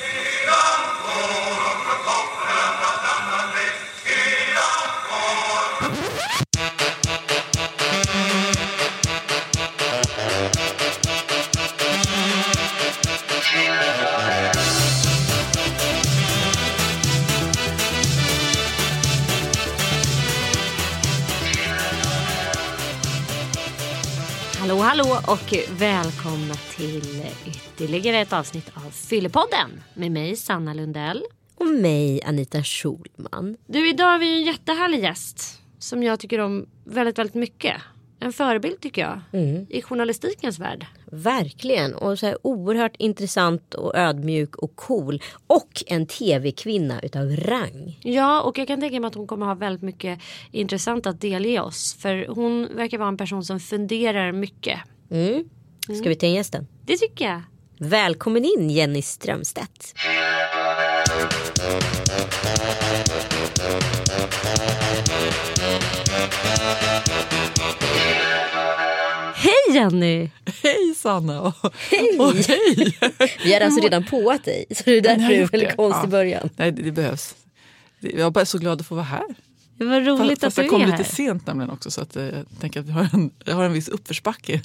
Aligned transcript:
Yeah. 0.00 0.21
Och 25.32 25.54
välkomna 25.78 26.54
till 26.54 27.24
ytterligare 27.46 28.18
ett 28.18 28.32
avsnitt 28.32 28.70
av 28.74 28.90
Fyllepodden 28.90 29.82
med 29.94 30.12
mig 30.12 30.36
Sanna 30.36 30.74
Lundell. 30.74 31.22
Och 31.54 31.66
mig, 31.66 32.22
Anita 32.24 32.62
Schulman. 32.62 33.56
Du, 33.66 33.88
idag 33.88 34.04
har 34.04 34.18
vi 34.18 34.38
en 34.38 34.42
jättehärlig 34.42 35.02
gäst 35.02 35.60
som 35.78 36.02
jag 36.02 36.20
tycker 36.20 36.38
om 36.38 36.66
väldigt, 36.84 37.18
väldigt 37.18 37.34
mycket. 37.34 37.76
En 38.20 38.32
förebild 38.32 38.80
tycker 38.80 39.02
jag 39.02 39.42
i 39.68 39.82
journalistikens 39.82 40.58
värld. 40.58 40.86
Verkligen. 41.06 41.94
Och 41.94 42.18
så 42.18 42.26
här 42.26 42.36
oerhört 42.42 42.96
intressant 42.98 43.74
och 43.74 43.96
ödmjuk 43.96 44.56
och 44.56 44.76
cool. 44.76 45.22
Och 45.46 45.84
en 45.86 46.06
tv-kvinna 46.06 47.00
utav 47.00 47.36
rang. 47.36 47.98
Ja, 48.02 48.42
och 48.42 48.58
jag 48.58 48.68
kan 48.68 48.80
tänka 48.80 49.00
mig 49.00 49.08
att 49.08 49.14
hon 49.14 49.26
kommer 49.26 49.46
ha 49.46 49.54
väldigt 49.54 49.82
mycket 49.82 50.20
intressant 50.50 51.06
att 51.06 51.20
delge 51.20 51.60
oss. 51.60 51.94
För 51.94 52.26
hon 52.28 52.68
verkar 52.76 52.98
vara 52.98 53.08
en 53.08 53.16
person 53.16 53.44
som 53.44 53.60
funderar 53.60 54.32
mycket. 54.32 54.80
Mm. 55.12 55.44
Ska 56.00 56.08
vi 56.08 56.16
ta 56.16 56.26
in 56.26 56.34
gästen? 56.34 56.66
Det 56.86 56.96
tycker 56.96 57.24
jag. 57.24 57.42
Välkommen 57.78 58.44
in 58.44 58.70
Jenny 58.70 59.02
Strömstedt. 59.02 59.94
Hej 69.34 69.74
Jenny! 69.76 70.30
Hej 70.62 70.94
Sanna! 70.96 71.52
Hej! 71.90 72.18
Och 72.18 72.34
hej! 72.34 72.98
Vi 73.44 73.52
har 73.54 73.60
alltså 73.60 73.80
redan 73.80 74.04
påat 74.04 74.44
dig. 74.44 74.64
Så 74.70 74.82
det 74.84 74.96
är 74.96 75.00
därför 75.00 75.28
det 75.28 75.36
är 75.36 75.46
väldigt 75.46 75.76
konstigt 75.76 76.04
i 76.04 76.06
Ja. 76.06 76.10
början. 76.10 76.50
Nej, 76.56 76.72
det, 76.72 76.82
det 76.82 76.92
behövs. 76.92 77.34
Jag 78.00 78.20
är 78.26 78.30
bara 78.30 78.44
så 78.44 78.58
glad 78.58 78.80
att 78.80 78.86
få 78.86 78.94
vara 78.94 79.04
här. 79.04 79.24
Det 79.82 79.88
var 79.88 80.00
roligt 80.00 80.40
Fast, 80.40 80.40
fast 80.40 80.58
att 80.58 80.64
jag 80.64 80.66
du 80.66 80.70
kom 80.70 80.82
är 80.82 80.86
lite 80.86 80.96
här. 80.96 81.04
sent 81.04 81.46
nämligen 81.46 81.70
också 81.70 81.90
så 81.90 82.00
att 82.00 82.16
eh, 82.16 82.24
jag 82.24 82.44
tänker 82.60 82.80
att 82.80 82.86
jag 82.88 82.94
har 82.94 83.08
en, 83.12 83.30
jag 83.44 83.54
har 83.54 83.64
en 83.64 83.72
viss 83.72 83.88
uppförsbacke. 83.88 84.60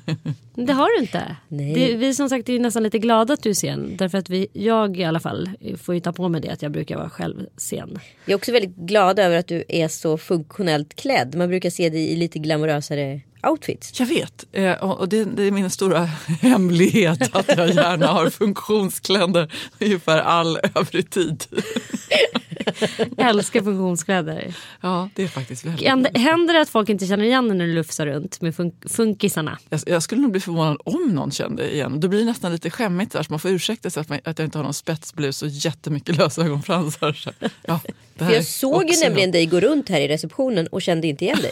Det 0.56 0.74
har 0.74 0.98
du 0.98 1.02
inte. 1.02 1.36
Nej. 1.48 1.74
Det, 1.74 1.96
vi 1.96 2.14
som 2.14 2.30
sagt 2.30 2.50
är 2.50 2.60
nästan 2.60 2.84
lite 2.84 3.00
glada 3.00 3.34
att 3.34 3.44
du 3.44 3.50
är 3.50 3.54
sen. 3.54 3.98
Därför 3.98 4.18
att 4.18 4.30
vi, 4.30 4.48
jag 4.54 4.98
i 4.98 5.04
alla 5.04 5.20
fall 5.20 5.50
får 5.84 5.96
ju 5.96 6.02
ta 6.02 6.14
på 6.14 6.30
mig 6.30 6.42
det 6.42 6.50
att 6.50 6.62
jag 6.62 6.72
brukar 6.72 6.98
vara 6.98 7.10
själv 7.10 7.46
sen. 7.58 8.00
Jag 8.26 8.32
är 8.32 8.36
också 8.36 8.52
väldigt 8.52 8.76
glad 8.76 9.20
över 9.20 9.38
att 9.38 9.48
du 9.48 9.64
är 9.68 9.88
så 9.88 10.18
funktionellt 10.18 10.96
klädd. 10.96 11.36
Man 11.36 11.48
brukar 11.48 11.70
se 11.70 11.90
dig 11.90 12.10
i 12.10 12.16
lite 12.16 12.40
glamorösare 12.40 13.22
outfits. 13.44 14.00
Jag 14.00 14.08
vet, 14.08 14.46
eh, 14.52 14.72
och 14.84 15.00
och 15.00 15.10
det, 15.10 15.24
det 15.26 15.44
är 15.44 15.52
min 15.52 15.70
stora 15.70 16.06
hemlighet 16.42 17.36
att 17.36 17.58
jag 17.58 17.70
gärna 17.70 18.08
har 18.08 18.30
funktionskläder 18.30 19.54
ungefär 19.80 20.20
all 20.20 20.60
övrig 20.76 21.10
tid. 21.10 21.44
Jag 23.18 23.30
älskar 23.30 23.62
funktionskläder. 23.62 24.56
Ja, 24.82 25.10
det 25.16 25.24
är 25.24 25.28
faktiskt 25.28 25.66
väldigt 25.66 26.18
Händer 26.18 26.54
det 26.54 26.62
att 26.62 26.70
folk 26.70 26.90
inte 26.90 27.06
känner 27.08 27.24
igen 27.26 27.48
dig 27.48 27.58
när 27.58 27.66
du 27.68 27.74
lufsar 27.74 28.06
runt 28.06 28.42
med 28.42 28.54
fun- 28.54 28.88
funkisarna? 28.90 29.58
Jag, 29.70 29.80
jag 29.86 30.04
skulle 30.04 30.22
nog 30.22 30.32
bli 30.32 30.42
förvånad 30.42 30.78
om 30.86 31.10
någon 31.16 31.32
kände 31.32 31.74
igen. 31.74 32.00
Det 32.00 32.08
blir 32.10 32.26
nästan 32.26 32.52
lite 32.52 32.70
skämmigt 32.70 33.12
där, 33.12 33.24
så 33.24 33.34
man 33.34 33.40
får 33.40 33.52
ursäkta 33.52 33.90
sig 33.90 34.02
att, 34.02 34.10
man, 34.10 34.20
att 34.24 34.40
jag 34.40 34.46
inte 34.46 34.58
har 34.58 34.64
någon 34.64 34.74
spetsblus 34.74 35.42
och 35.42 35.48
jättemycket 35.50 36.16
lösögonfransar. 36.18 37.14
Så, 37.14 37.30
ja, 37.66 37.80
det 38.16 38.24
här 38.24 38.30
För 38.32 38.36
jag 38.38 38.46
såg 38.46 38.90
ju 38.90 39.00
nämligen 39.04 39.32
dig 39.32 39.46
gå 39.46 39.60
runt 39.60 39.90
här 39.90 40.02
i 40.02 40.08
receptionen 40.08 40.68
och 40.68 40.82
kände 40.82 41.08
inte 41.08 41.26
igen 41.26 41.38
dig. 41.42 41.52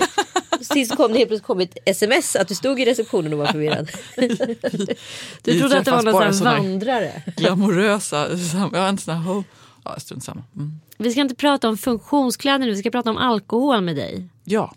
Sist 0.62 0.96
kom 0.96 1.12
det 1.12 1.18
helt 1.18 1.30
plötsligt 1.30 1.48
kom 1.48 1.60
ett 1.60 1.78
sms 1.86 2.36
att 2.36 2.48
du 2.48 2.56
stod 2.56 2.80
i 2.82 2.86
receptionen 2.86 3.34
och 3.34 3.40
var 3.40 3.46
förvirrad. 3.48 3.92
Du 5.44 5.60
trodde 5.60 5.78
att 5.80 5.86
det 5.86 5.92
var 5.92 6.04
någon 6.04 6.34
sån 6.34 6.48
vandrare. 6.48 7.22
glamorösa. 7.38 8.38
sam- 8.38 8.72
Ja, 8.74 8.88
en 8.88 8.98
sån 8.98 9.16
här, 9.18 9.44
ja, 9.84 10.00
strunt 10.00 10.24
samma. 10.24 10.44
Mm. 10.56 10.80
Vi 10.98 11.12
ska 11.12 11.22
inte 11.22 11.36
prata 11.36 11.70
om 11.70 11.78
funktionskläder 11.78 12.60
nu, 12.60 12.72
vi 12.72 12.78
ska 12.78 12.92
prata 12.92 13.10
om 13.10 13.18
alkohol 13.18 13.82
med 13.82 13.96
dig. 13.96 14.30
Ja, 14.44 14.74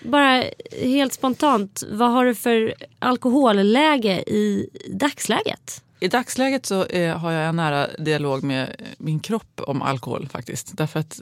Bara 0.00 0.44
helt 0.82 1.12
spontant, 1.12 1.82
vad 1.90 2.10
har 2.10 2.24
du 2.24 2.34
för 2.34 2.74
alkoholläge 2.98 4.22
i 4.26 4.68
dagsläget? 4.90 5.82
i 6.00 6.08
dagsläget 6.08 6.66
så 6.66 6.84
eh, 6.84 7.18
har 7.18 7.32
jag 7.32 7.48
en 7.48 7.56
nära 7.56 7.88
dialog 7.98 8.42
med 8.42 8.76
min 8.98 9.20
kropp 9.20 9.60
om 9.60 9.82
alkohol 9.82 10.28
faktiskt. 10.28 10.76
Därför 10.76 11.00
att 11.00 11.20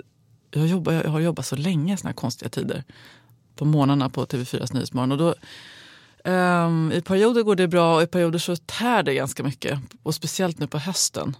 jag, 0.50 0.66
jobbar, 0.66 0.92
jag 0.92 1.10
har 1.10 1.20
jobbat 1.20 1.46
så 1.46 1.56
länge 1.56 1.96
såna 1.96 2.08
här 2.08 2.14
konstiga 2.14 2.48
tider. 2.48 2.84
På 3.56 3.64
morgnarna 3.64 4.08
på 4.08 4.24
TV4s 4.24 4.74
Nyhetsmorgon. 4.74 5.12
Och 5.12 5.18
då, 5.18 5.34
ehm, 6.24 6.92
I 6.94 7.00
perioder 7.00 7.42
går 7.42 7.56
det 7.56 7.68
bra 7.68 7.96
och 7.96 8.02
i 8.02 8.06
perioder 8.06 8.38
så 8.38 8.56
tär 8.56 9.02
det 9.02 9.14
ganska 9.14 9.42
mycket. 9.42 9.78
Och 10.02 10.14
speciellt 10.14 10.58
nu 10.58 10.66
på 10.66 10.78
hösten. 10.78 11.36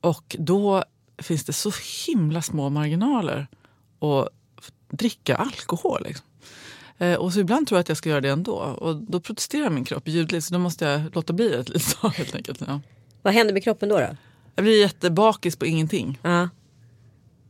Och 0.00 0.36
då 0.38 0.84
finns 1.18 1.44
det 1.44 1.52
så 1.52 1.72
himla 2.06 2.42
små 2.42 2.70
marginaler 2.70 3.46
att 4.00 4.28
dricka 4.90 5.36
alkohol. 5.36 6.02
Liksom. 6.06 6.26
Eh, 6.98 7.14
och 7.14 7.32
så 7.32 7.40
ibland 7.40 7.68
tror 7.68 7.76
jag 7.76 7.80
att 7.80 7.88
jag 7.88 7.98
ska 7.98 8.08
göra 8.08 8.20
det 8.20 8.28
ändå. 8.28 8.54
Och 8.54 8.96
då 8.96 9.20
protesterar 9.20 9.70
min 9.70 9.84
kropp 9.84 10.08
ljudligt 10.08 10.44
så 10.44 10.54
då 10.54 10.60
måste 10.60 10.84
jag 10.84 11.14
låta 11.14 11.32
bli 11.32 11.54
ett 11.54 11.68
litet 11.68 12.00
tag 12.00 12.10
helt 12.10 12.34
enkelt. 12.34 12.62
Ja. 12.66 12.80
Vad 13.22 13.34
hände 13.34 13.52
med 13.52 13.64
kroppen 13.64 13.88
då? 13.88 13.98
då? 13.98 14.16
Jag 14.54 14.64
blir 14.64 14.80
jättebakis 14.80 15.56
på 15.56 15.66
ingenting. 15.66 16.18
Ja, 16.22 16.48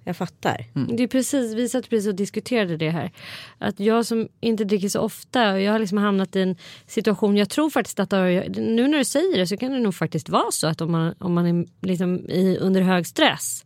jag 0.08 0.16
fattar. 0.16 0.64
Det 0.96 1.02
är 1.02 1.06
precis, 1.06 1.54
vi 1.54 1.68
satt 1.68 1.90
precis 1.90 2.08
och 2.08 2.14
diskuterade 2.14 2.76
det 2.76 2.90
här. 2.90 3.10
Att 3.58 3.80
jag 3.80 4.06
som 4.06 4.28
inte 4.40 4.64
dricker 4.64 4.88
så 4.88 5.00
ofta, 5.00 5.52
och 5.52 5.60
jag 5.60 5.72
har 5.72 5.78
liksom 5.78 5.98
hamnat 5.98 6.36
i 6.36 6.40
en 6.40 6.56
situation, 6.86 7.36
jag 7.36 7.50
tror 7.50 7.70
faktiskt 7.70 8.00
att 8.00 8.10
nu 8.10 8.88
när 8.88 8.98
du 8.98 9.04
säger 9.04 9.38
det 9.38 9.46
så 9.46 9.56
kan 9.56 9.72
det 9.72 9.78
nog 9.78 9.94
faktiskt 9.94 10.28
vara 10.28 10.50
så 10.50 10.66
att 10.66 10.80
om 10.80 10.92
man, 10.92 11.14
om 11.18 11.34
man 11.34 11.46
är 11.46 11.66
liksom 11.86 12.18
i, 12.18 12.58
under 12.60 12.80
hög 12.80 13.06
stress 13.06 13.64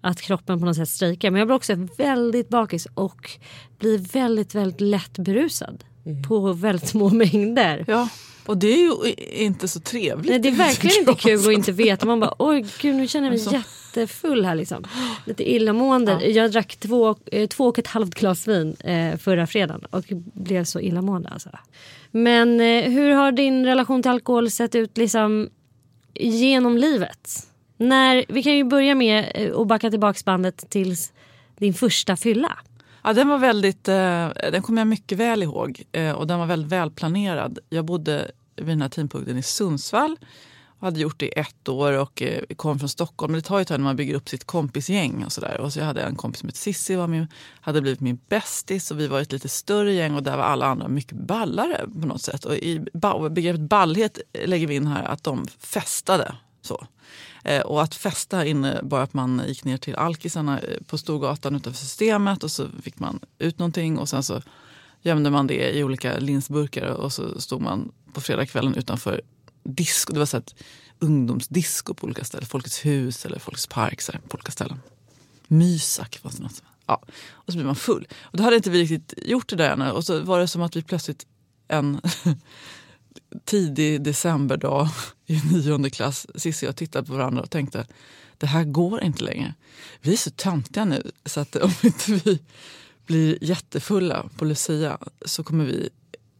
att 0.00 0.20
kroppen 0.20 0.58
på 0.58 0.64
något 0.64 0.76
sätt 0.76 0.88
strejkar. 0.88 1.30
Men 1.30 1.38
jag 1.38 1.48
blir 1.48 1.56
också 1.56 1.88
väldigt 1.96 2.48
bakis 2.48 2.86
och 2.94 3.30
blir 3.78 3.98
väldigt, 3.98 4.54
väldigt 4.54 4.80
lätt 4.80 5.18
berusad. 5.18 5.84
På 6.28 6.52
väldigt 6.52 6.88
små 6.88 7.08
mängder. 7.08 7.84
Ja, 7.88 8.08
och 8.46 8.56
det 8.58 8.66
är 8.66 8.78
ju 8.78 9.12
inte 9.44 9.68
så 9.68 9.80
trevligt. 9.80 10.30
Nej, 10.30 10.38
det 10.38 10.48
är 10.48 10.52
verkligen 10.52 10.98
inte 10.98 11.22
kul 11.22 11.46
att 11.46 11.52
inte 11.52 11.72
veta. 11.72 12.06
Man 12.06 12.20
bara 12.20 12.34
oj 12.38 12.66
gud 12.80 12.96
nu 12.96 13.08
känner 13.08 13.26
jag 13.26 13.32
mig 13.32 13.56
Alltså. 13.56 13.79
Jättefull 13.96 14.44
här 14.44 14.54
liksom. 14.54 14.84
Lite 15.26 15.50
illamående. 15.50 16.26
Jag 16.26 16.52
drack 16.52 16.76
två, 16.76 17.16
eh, 17.26 17.48
två 17.48 17.64
och 17.64 17.78
ett 17.78 17.86
halvt 17.86 18.14
glas 18.14 18.48
vin 18.48 18.76
eh, 18.84 19.16
förra 19.16 19.46
fredagen 19.46 19.84
och 19.90 20.04
blev 20.32 20.64
så 20.64 20.80
illamående 20.80 21.28
alltså. 21.28 21.50
Men 22.10 22.60
eh, 22.60 22.90
hur 22.90 23.10
har 23.10 23.32
din 23.32 23.66
relation 23.66 24.02
till 24.02 24.10
alkohol 24.10 24.50
sett 24.50 24.74
ut 24.74 24.96
liksom 24.96 25.48
genom 26.14 26.76
livet? 26.76 27.46
När, 27.76 28.24
vi 28.28 28.42
kan 28.42 28.56
ju 28.56 28.64
börja 28.64 28.94
med 28.94 29.52
att 29.56 29.66
backa 29.66 29.90
tillbaks 29.90 30.24
bandet 30.24 30.70
till 30.70 30.94
din 31.58 31.74
första 31.74 32.16
fylla. 32.16 32.58
Ja, 33.04 33.12
den 33.12 33.28
var 33.28 33.38
väldigt, 33.38 33.84
den 33.84 34.62
kommer 34.62 34.80
jag 34.80 34.86
mycket 34.88 35.18
väl 35.18 35.42
ihåg 35.42 35.82
och 36.16 36.26
den 36.26 36.38
var 36.38 36.46
väldigt 36.46 36.72
välplanerad. 36.72 37.58
Jag 37.68 37.84
bodde 37.84 38.30
vid 38.56 38.66
den 38.66 38.82
här 38.82 38.88
tidpunkten 38.88 39.38
i 39.38 39.42
Sundsvall 39.42 40.16
hade 40.86 41.00
gjort 41.00 41.20
det 41.20 41.26
i 41.26 41.32
ett 41.36 41.68
år 41.68 41.92
och 41.92 42.22
eh, 42.22 42.42
kom 42.56 42.78
från 42.78 42.88
Stockholm. 42.88 43.32
Men 43.32 43.40
det 43.40 43.46
tar 43.46 43.58
ju 43.58 43.62
ett 43.62 43.68
tag 43.68 43.78
när 43.78 43.84
man 43.84 43.96
bygger 43.96 44.14
upp 44.14 44.28
sitt 44.28 44.44
kompisgäng 44.44 45.24
och 45.24 45.32
så 45.32 45.40
där. 45.40 45.60
Och 45.60 45.72
så 45.72 45.78
jag 45.78 45.86
hade 45.86 46.02
en 46.02 46.16
kompis 46.16 46.40
som 46.40 46.48
hette 46.48 46.58
Sissi, 46.58 46.94
var 46.94 47.06
min, 47.06 47.26
hade 47.60 47.80
blivit 47.80 48.00
min 48.00 48.18
bästis 48.28 48.90
och 48.90 49.00
vi 49.00 49.06
var 49.06 49.20
ett 49.20 49.32
lite 49.32 49.48
större 49.48 49.92
gäng 49.92 50.14
och 50.14 50.22
där 50.22 50.36
var 50.36 50.44
alla 50.44 50.66
andra 50.66 50.88
mycket 50.88 51.16
ballare 51.16 51.86
på 52.00 52.06
något 52.06 52.22
sätt. 52.22 52.44
Och 52.44 52.54
i 52.54 52.86
begreppet 53.30 53.60
ballhet 53.60 54.18
lägger 54.44 54.66
vi 54.66 54.74
in 54.74 54.86
här 54.86 55.04
att 55.04 55.24
de 55.24 55.46
festade. 55.46 56.34
Så. 56.62 56.86
Eh, 57.44 57.60
och 57.60 57.82
att 57.82 57.94
festa 57.94 58.46
innebar 58.46 59.00
att 59.00 59.14
man 59.14 59.42
gick 59.46 59.64
ner 59.64 59.76
till 59.76 59.94
alkisarna 59.94 60.58
eh, 60.60 60.82
på 60.86 60.98
Storgatan 60.98 61.56
utanför 61.56 61.80
systemet 61.80 62.44
och 62.44 62.50
så 62.50 62.66
fick 62.82 62.98
man 62.98 63.20
ut 63.38 63.58
någonting 63.58 63.98
och 63.98 64.08
sen 64.08 64.22
så 64.22 64.42
gömde 65.02 65.30
man 65.30 65.46
det 65.46 65.76
i 65.76 65.84
olika 65.84 66.18
linsburkar 66.18 66.86
och 66.86 67.12
så 67.12 67.40
stod 67.40 67.60
man 67.60 67.92
på 68.12 68.20
fredagskvällen 68.20 68.74
utanför 68.74 69.20
disco. 69.64 70.12
Det 70.12 70.18
var 70.18 70.26
så 70.26 70.36
här 70.36 70.42
ett 70.42 70.54
ungdomsdisco 70.98 71.94
på 71.94 72.04
olika 72.04 72.24
ställen. 72.24 72.46
Folkets 72.46 72.86
hus 72.86 73.26
eller 73.26 73.38
Folkets 73.38 73.66
park 73.66 74.00
så 74.00 74.12
här, 74.12 74.20
på 74.20 74.34
olika 74.34 74.52
ställen. 74.52 74.80
Mysak 75.48 76.18
var 76.22 76.30
det 76.30 76.42
något 76.42 76.54
som 76.54 76.66
ja. 76.86 77.02
Och 77.30 77.52
så 77.52 77.58
blir 77.58 77.66
man 77.66 77.76
full. 77.76 78.08
Och 78.20 78.36
då 78.36 78.44
hade 78.44 78.56
inte 78.56 78.70
vi 78.70 78.82
riktigt 78.82 79.14
gjort 79.28 79.48
det 79.48 79.56
där 79.56 79.70
ännu. 79.70 79.90
Och 79.90 80.04
så 80.04 80.20
var 80.20 80.40
det 80.40 80.48
som 80.48 80.62
att 80.62 80.76
vi 80.76 80.82
plötsligt 80.82 81.26
en 81.68 82.00
tidig 83.44 84.02
decemberdag 84.02 84.88
i 85.26 85.40
nionde 85.52 85.90
klass, 85.90 86.26
Cissi 86.34 86.66
och 86.66 86.68
jag 86.68 86.76
tittade 86.76 87.06
på 87.06 87.12
varandra 87.12 87.42
och 87.42 87.50
tänkte 87.50 87.86
det 88.38 88.46
här 88.46 88.64
går 88.64 89.02
inte 89.02 89.24
längre. 89.24 89.54
Vi 90.00 90.12
är 90.12 90.16
så 90.16 90.30
töntiga 90.30 90.84
nu 90.84 91.10
så 91.24 91.40
att 91.40 91.56
om 91.56 91.72
inte 91.82 92.12
vi 92.12 92.38
blir 93.06 93.44
jättefulla 93.44 94.28
på 94.36 94.44
Lucia 94.44 94.98
så 95.24 95.44
kommer 95.44 95.64
vi 95.64 95.90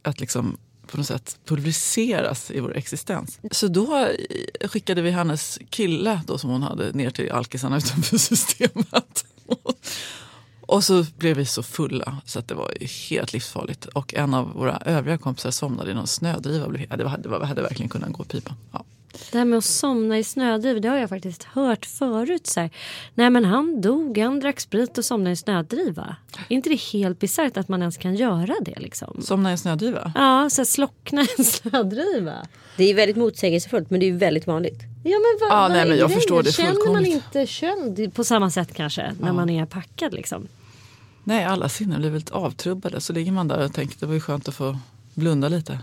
att 0.02 0.20
liksom 0.20 0.56
på 0.90 0.96
något 0.96 1.06
sätt 1.06 1.38
pulveriseras 1.44 2.50
i 2.50 2.60
vår 2.60 2.76
existens. 2.76 3.38
Så 3.50 3.68
då 3.68 4.08
skickade 4.64 5.02
vi 5.02 5.10
hennes 5.10 5.58
kille 5.70 6.20
då 6.26 6.38
som 6.38 6.50
hon 6.50 6.62
hade 6.62 6.92
ner 6.92 7.10
till 7.10 7.32
alkisarna 7.32 7.76
utanför 7.76 8.18
systemet. 8.18 9.24
Och 10.60 10.84
så 10.84 11.06
blev 11.18 11.36
vi 11.36 11.46
så 11.46 11.62
fulla 11.62 12.16
så 12.24 12.38
att 12.38 12.48
det 12.48 12.54
var 12.54 12.72
helt 13.10 13.32
livsfarligt. 13.32 13.84
Och 13.84 14.14
en 14.14 14.34
av 14.34 14.52
våra 14.52 14.76
övriga 14.76 15.18
kompisar 15.18 15.50
somnade 15.50 15.90
i 15.90 15.94
någon 15.94 16.06
snödriva. 16.06 16.68
Det, 16.96 17.08
hade, 17.08 17.28
det, 17.28 17.46
hade 17.46 17.62
verkligen 17.62 17.88
kunnat 17.88 18.12
gå 18.12 18.24
pipan. 18.24 18.56
Ja. 18.72 18.84
Det 19.32 19.38
här 19.38 19.44
med 19.44 19.58
att 19.58 19.64
somna 19.64 20.18
i 20.18 20.24
snödriva, 20.24 20.80
det 20.80 20.88
har 20.88 20.96
jag 20.96 21.08
faktiskt 21.08 21.44
hört 21.44 21.86
förut. 21.86 22.46
Så 22.46 22.60
här. 22.60 22.70
Nej 23.14 23.30
men 23.30 23.44
han 23.44 23.80
dog, 23.80 24.18
han 24.18 24.40
drack 24.40 24.60
sprit 24.60 24.98
och 24.98 25.04
somnade 25.04 25.30
i 25.30 25.36
snödriva. 25.36 26.16
Är 26.48 26.54
inte 26.54 26.68
det 26.68 26.80
helt 26.80 27.18
bisarrt 27.18 27.56
att 27.56 27.68
man 27.68 27.80
ens 27.80 27.96
kan 27.96 28.14
göra 28.14 28.54
det? 28.60 28.78
Liksom? 28.78 29.20
Somna 29.22 29.52
i 29.52 29.58
snödriva? 29.58 30.12
Ja, 30.14 30.50
så 30.50 30.60
här, 30.60 30.66
slockna 30.66 31.26
en 31.38 31.44
snödriva. 31.44 32.46
Det 32.76 32.84
är 32.84 32.94
väldigt 32.94 33.16
motsägelsefullt 33.16 33.90
men 33.90 34.00
det 34.00 34.08
är 34.08 34.12
väldigt 34.12 34.46
vanligt. 34.46 34.80
Ja, 35.04 35.18
men 35.18 35.38
vad, 35.40 35.58
ah, 35.58 35.60
vad 35.60 35.70
nej, 35.70 35.88
men 35.88 35.98
jag 35.98 36.12
förstår 36.12 36.42
det 36.42 36.52
Känner 36.52 36.92
man 36.92 37.06
inte 37.06 37.46
köld 37.46 38.14
på 38.14 38.24
samma 38.24 38.50
sätt 38.50 38.74
kanske 38.74 39.12
när 39.20 39.28
ja. 39.28 39.32
man 39.32 39.50
är 39.50 39.66
packad 39.66 40.14
liksom? 40.14 40.48
Nej, 41.24 41.44
alla 41.44 41.68
sinnen 41.68 42.00
blir 42.00 42.10
väldigt 42.10 42.30
avtrubbade. 42.30 43.00
Så 43.00 43.12
ligger 43.12 43.32
man 43.32 43.48
där 43.48 43.64
och 43.64 43.72
tänker 43.72 44.00
det 44.00 44.06
var 44.06 44.14
ju 44.14 44.20
skönt 44.20 44.48
att 44.48 44.54
få 44.54 44.78
blunda 45.14 45.48
lite. 45.48 45.78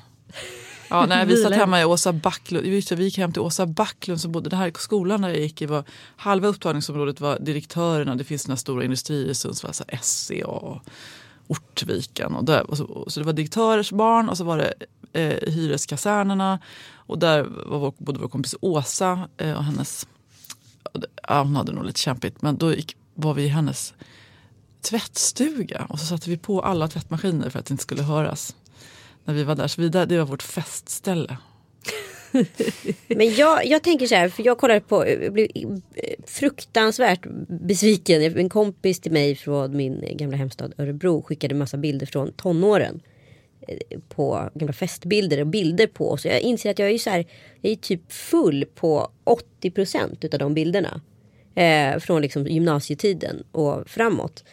Ja, 0.89 1.05
nej, 1.05 1.25
vi 1.25 1.43
satt 1.43 1.53
hemma 1.53 1.81
i 1.81 1.85
Åsa 1.85 2.13
Backlund. 2.13 2.65
Vi 2.65 3.03
gick 3.03 3.17
hem 3.17 3.31
till 3.31 3.41
Åsa 3.41 3.65
Backlund 3.65 4.21
som 4.21 4.31
bodde, 4.31 4.49
den 4.49 4.59
här 4.59 4.71
skolan 4.77 5.21
där 5.21 5.29
jag 5.29 5.39
gick 5.39 5.61
i 5.61 5.65
var 5.65 5.83
halva 6.15 6.47
upptagningsområdet 6.47 7.21
var 7.21 7.39
direktörerna. 7.39 8.15
Det 8.15 8.23
finns 8.23 8.47
några 8.47 8.57
stora 8.57 8.83
industrier 8.83 9.29
i 9.29 9.35
Sundsvall, 9.35 9.73
så 9.73 9.83
SCA 10.01 10.47
och 10.47 10.81
Ortviken. 11.47 12.35
Och 12.35 12.43
där, 12.43 12.69
och 12.69 12.77
så, 12.77 13.05
så, 13.07 13.19
det 13.19 13.25
var 13.25 13.33
direktörers 13.33 13.91
barn 13.91 14.29
och 14.29 14.37
så 14.37 14.43
var 14.43 14.57
det 14.57 14.73
eh, 15.13 15.53
hyreskasernerna. 15.53 16.59
Och 16.93 17.19
där 17.19 17.43
var 17.43 17.79
vår, 17.79 17.93
bodde 17.97 18.19
vår 18.19 18.27
kompis 18.27 18.55
Åsa 18.61 19.29
eh, 19.37 19.57
och 19.57 19.63
hennes, 19.63 20.07
ja, 21.27 21.43
hon 21.43 21.55
hade 21.55 21.71
nog 21.71 21.85
lite 21.85 21.99
kämpigt, 21.99 22.41
men 22.41 22.57
då 22.57 22.73
gick, 22.73 22.95
var 23.13 23.33
vi 23.33 23.43
i 23.43 23.47
hennes 23.47 23.93
tvättstuga 24.81 25.85
och 25.89 25.99
så 25.99 26.05
satte 26.05 26.29
vi 26.29 26.37
på 26.37 26.61
alla 26.61 26.87
tvättmaskiner 26.87 27.49
för 27.49 27.59
att 27.59 27.65
det 27.65 27.71
inte 27.71 27.83
skulle 27.83 28.03
höras 28.03 28.55
när 29.27 29.33
vi 29.33 29.43
var 29.43 29.55
där. 29.55 29.67
Så 29.67 29.81
vi 29.81 29.89
där, 29.89 30.05
det 30.05 30.17
var 30.17 30.25
vårt 30.25 30.43
festställe. 30.43 31.37
Men 33.07 33.35
jag, 33.35 33.65
jag 33.65 33.83
tänker 33.83 34.07
så 34.07 34.15
här, 34.15 34.29
för 34.29 34.43
jag 34.43 34.57
kollade 34.57 34.79
på, 34.79 35.07
jag 35.07 35.33
blev 35.33 35.47
fruktansvärt 36.25 37.25
besviken. 37.47 38.37
En 38.37 38.49
kompis 38.49 38.99
till 38.99 39.11
mig 39.11 39.35
från 39.35 39.77
min 39.77 40.03
gamla 40.11 40.37
hemstad 40.37 40.73
Örebro 40.77 41.21
skickade 41.21 41.55
massa 41.55 41.77
bilder 41.77 42.05
från 42.05 42.31
tonåren. 42.31 42.99
Eh, 43.67 43.99
på 44.09 44.49
gamla 44.53 44.73
festbilder 44.73 45.41
och 45.41 45.47
bilder 45.47 45.87
på 45.87 46.11
oss. 46.11 46.25
Jag 46.25 46.39
inser 46.39 46.71
att 46.71 46.79
jag 46.79 46.89
är 46.89 46.97
så 46.97 47.09
här, 47.09 47.25
jag 47.61 47.71
är 47.71 47.75
typ 47.75 48.11
full 48.11 48.65
på 48.75 49.11
80 49.23 49.71
procent 49.71 50.25
utav 50.25 50.39
de 50.39 50.53
bilderna. 50.53 51.01
Eh, 51.55 51.99
från 51.99 52.21
liksom 52.21 52.47
gymnasietiden 52.47 53.43
och 53.51 53.89
framåt. 53.89 54.43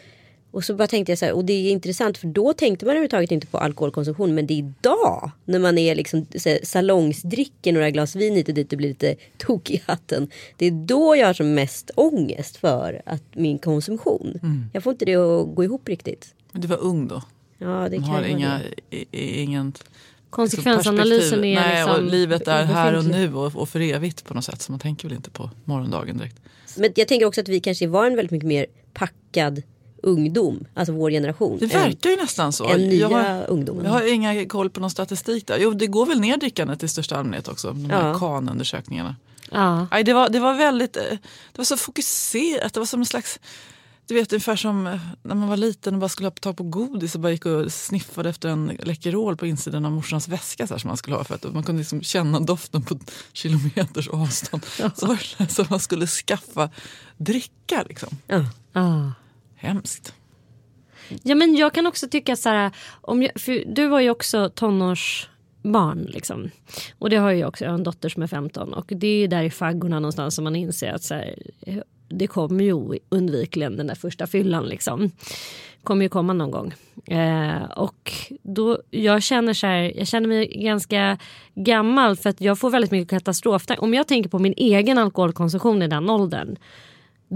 Och 0.55 0.63
så 0.63 0.75
bara 0.75 0.87
tänkte 0.87 1.11
jag 1.11 1.19
så 1.19 1.25
här, 1.25 1.33
och 1.33 1.45
det 1.45 1.53
är 1.53 1.71
intressant 1.71 2.17
för 2.17 2.27
då 2.27 2.53
tänkte 2.53 2.85
man 2.85 2.91
överhuvudtaget 2.91 3.31
inte 3.31 3.47
på 3.47 3.57
alkoholkonsumtion. 3.57 4.35
Men 4.35 4.47
det 4.47 4.53
är 4.53 4.57
idag 4.57 5.31
när 5.45 5.59
man 5.59 5.77
är 5.77 5.95
liksom 5.95 6.25
salongsdricker 6.63 7.73
några 7.73 7.91
glas 7.91 8.15
vin 8.15 8.35
hit 8.35 8.47
och 8.47 8.53
dit 8.53 8.71
och 8.71 8.77
blir 8.77 8.89
lite 8.89 9.15
tokig 9.37 9.75
i 9.75 9.81
hatten. 9.85 10.29
Det 10.57 10.65
är 10.65 10.71
då 10.71 11.15
jag 11.15 11.27
har 11.27 11.33
som 11.33 11.53
mest 11.53 11.91
ångest 11.95 12.57
för 12.57 13.01
att 13.05 13.23
min 13.33 13.57
konsumtion. 13.57 14.39
Mm. 14.43 14.65
Jag 14.73 14.83
får 14.83 14.91
inte 14.91 15.05
det 15.05 15.15
att 15.15 15.55
gå 15.55 15.63
ihop 15.63 15.87
riktigt. 15.87 16.33
Men 16.51 16.61
du 16.61 16.67
var 16.67 16.77
ung 16.77 17.07
då? 17.07 17.23
Ja, 17.57 17.87
det 17.89 17.97
kan 17.97 18.05
har 18.05 18.23
inga, 18.23 18.61
ingen 19.11 19.73
Konsekvensanalysen 20.29 21.43
är 21.43 21.55
Nej, 21.55 21.85
liksom 21.85 22.05
och 22.05 22.11
livet 22.11 22.47
är 22.47 22.63
här 22.63 22.97
och 22.97 23.05
nu 23.05 23.35
och, 23.35 23.55
och 23.55 23.69
för 23.69 23.79
evigt 23.79 24.25
på 24.25 24.33
något 24.33 24.45
sätt. 24.45 24.61
Så 24.61 24.71
man 24.71 24.79
tänker 24.79 25.07
väl 25.07 25.15
inte 25.15 25.29
på 25.29 25.49
morgondagen 25.63 26.17
direkt. 26.17 26.39
Men 26.77 26.91
jag 26.95 27.07
tänker 27.07 27.25
också 27.25 27.41
att 27.41 27.49
vi 27.49 27.59
kanske 27.59 27.87
var 27.87 28.05
en 28.05 28.15
väldigt 28.15 28.31
mycket 28.31 28.47
mer 28.47 28.65
packad 28.93 29.61
ungdom, 30.05 30.65
alltså 30.73 30.93
vår 30.93 31.09
generation. 31.09 31.57
Det 31.59 31.65
verkar 31.65 32.09
ju 32.09 32.15
nästan 32.15 32.53
så. 32.53 32.69
En 32.69 32.87
nya 32.87 33.09
jag 33.09 33.09
har, 33.09 33.45
ungdomen. 33.49 33.85
Jag 33.85 33.91
har 33.91 34.13
inga 34.13 34.45
koll 34.45 34.69
på 34.69 34.79
någon 34.79 34.89
statistik 34.89 35.47
där. 35.47 35.57
Jo, 35.59 35.73
det 35.73 35.87
går 35.87 36.05
väl 36.05 36.19
ner 36.19 36.37
drickandet 36.37 36.83
i 36.83 36.87
största 36.87 37.17
allmänhet 37.17 37.47
också. 37.47 37.67
De 37.67 37.89
här 37.89 38.07
ja. 38.07 38.19
KAN-undersökningarna. 38.19 39.15
Ja. 39.51 39.87
det, 40.05 40.13
var, 40.13 40.29
det 40.29 40.39
var 40.39 40.53
väldigt, 40.53 40.97
eh, 40.97 41.03
det 41.51 41.57
var 41.57 41.65
så 41.65 41.77
fokuserat. 41.77 42.73
Det 42.73 42.79
var 42.79 42.87
som 42.87 42.99
en 42.99 43.05
slags 43.05 43.39
du 44.07 44.13
vet 44.13 44.33
ungefär 44.33 44.55
som 44.55 44.87
eh, 44.87 44.99
när 45.23 45.35
man 45.35 45.49
var 45.49 45.57
liten 45.57 45.93
och 45.93 45.99
bara 45.99 46.09
skulle 46.09 46.25
ha 46.25 46.31
tag 46.31 46.57
på 46.57 46.63
godis 46.63 47.15
och 47.15 47.21
bara 47.21 47.31
gick 47.31 47.45
och 47.45 47.73
sniffade 47.73 48.29
efter 48.29 48.49
en 48.49 48.77
Läkerol 48.83 49.37
på 49.37 49.45
insidan 49.47 49.85
av 49.85 49.91
morsans 49.91 50.27
väska 50.27 50.67
så 50.67 50.73
här, 50.73 50.79
som 50.79 50.87
man 50.87 50.97
skulle 50.97 51.15
ha 51.15 51.23
för 51.23 51.35
att 51.35 51.53
man 51.53 51.63
kunde 51.63 51.79
liksom 51.79 52.01
känna 52.01 52.39
doften 52.39 52.81
på 52.81 52.99
kilometers 53.33 54.07
avstånd. 54.07 54.65
Ja. 54.79 54.91
Så 54.95 55.17
som 55.49 55.65
man 55.69 55.79
skulle 55.79 56.07
skaffa 56.07 56.69
dricka 57.17 57.83
liksom. 57.89 58.09
Ja. 58.27 58.45
Ja. 58.73 59.11
Hemskt. 59.55 60.13
Ja 61.23 61.35
men 61.35 61.55
jag 61.55 61.73
kan 61.73 61.87
också 61.87 62.07
tycka 62.07 62.35
så 62.35 62.49
här, 62.49 62.71
om 63.01 63.23
jag, 63.23 63.31
för 63.35 63.63
du 63.67 63.87
var 63.87 63.99
ju 63.99 64.09
också 64.09 64.49
tonårsbarn 64.49 66.03
liksom. 66.09 66.49
Och 66.99 67.09
det 67.09 67.17
har 67.17 67.31
jag 67.31 67.49
också, 67.49 67.63
jag 67.63 67.71
har 67.71 67.77
en 67.77 67.83
dotter 67.83 68.09
som 68.09 68.23
är 68.23 68.27
15 68.27 68.73
och 68.73 68.85
det 68.87 69.07
är 69.07 69.17
ju 69.17 69.27
där 69.27 69.43
i 69.43 69.49
faggorna 69.49 69.99
någonstans 69.99 70.35
som 70.35 70.43
man 70.43 70.55
inser 70.55 70.93
att 70.93 71.03
så 71.03 71.13
här, 71.13 71.35
det 72.09 72.27
kommer 72.27 72.63
ju 72.63 72.99
undvikligen 73.09 73.77
den 73.77 73.87
där 73.87 73.95
första 73.95 74.27
fyllan 74.27 74.65
liksom. 74.65 75.11
Kommer 75.83 76.03
ju 76.03 76.09
komma 76.09 76.33
någon 76.33 76.51
gång. 76.51 76.73
Eh, 77.05 77.63
och 77.63 78.11
då, 78.43 78.81
jag 78.89 79.23
känner 79.23 79.53
så 79.53 79.67
här, 79.67 79.97
jag 79.97 80.07
känner 80.07 80.27
mig 80.27 80.47
ganska 80.47 81.17
gammal 81.55 82.15
för 82.15 82.29
att 82.29 82.41
jag 82.41 82.59
får 82.59 82.69
väldigt 82.69 82.91
mycket 82.91 83.09
katastrof. 83.09 83.65
Om 83.77 83.93
jag 83.93 84.07
tänker 84.07 84.29
på 84.29 84.39
min 84.39 84.53
egen 84.57 84.97
alkoholkonsumtion 84.97 85.81
i 85.81 85.87
den 85.87 86.09
åldern. 86.09 86.57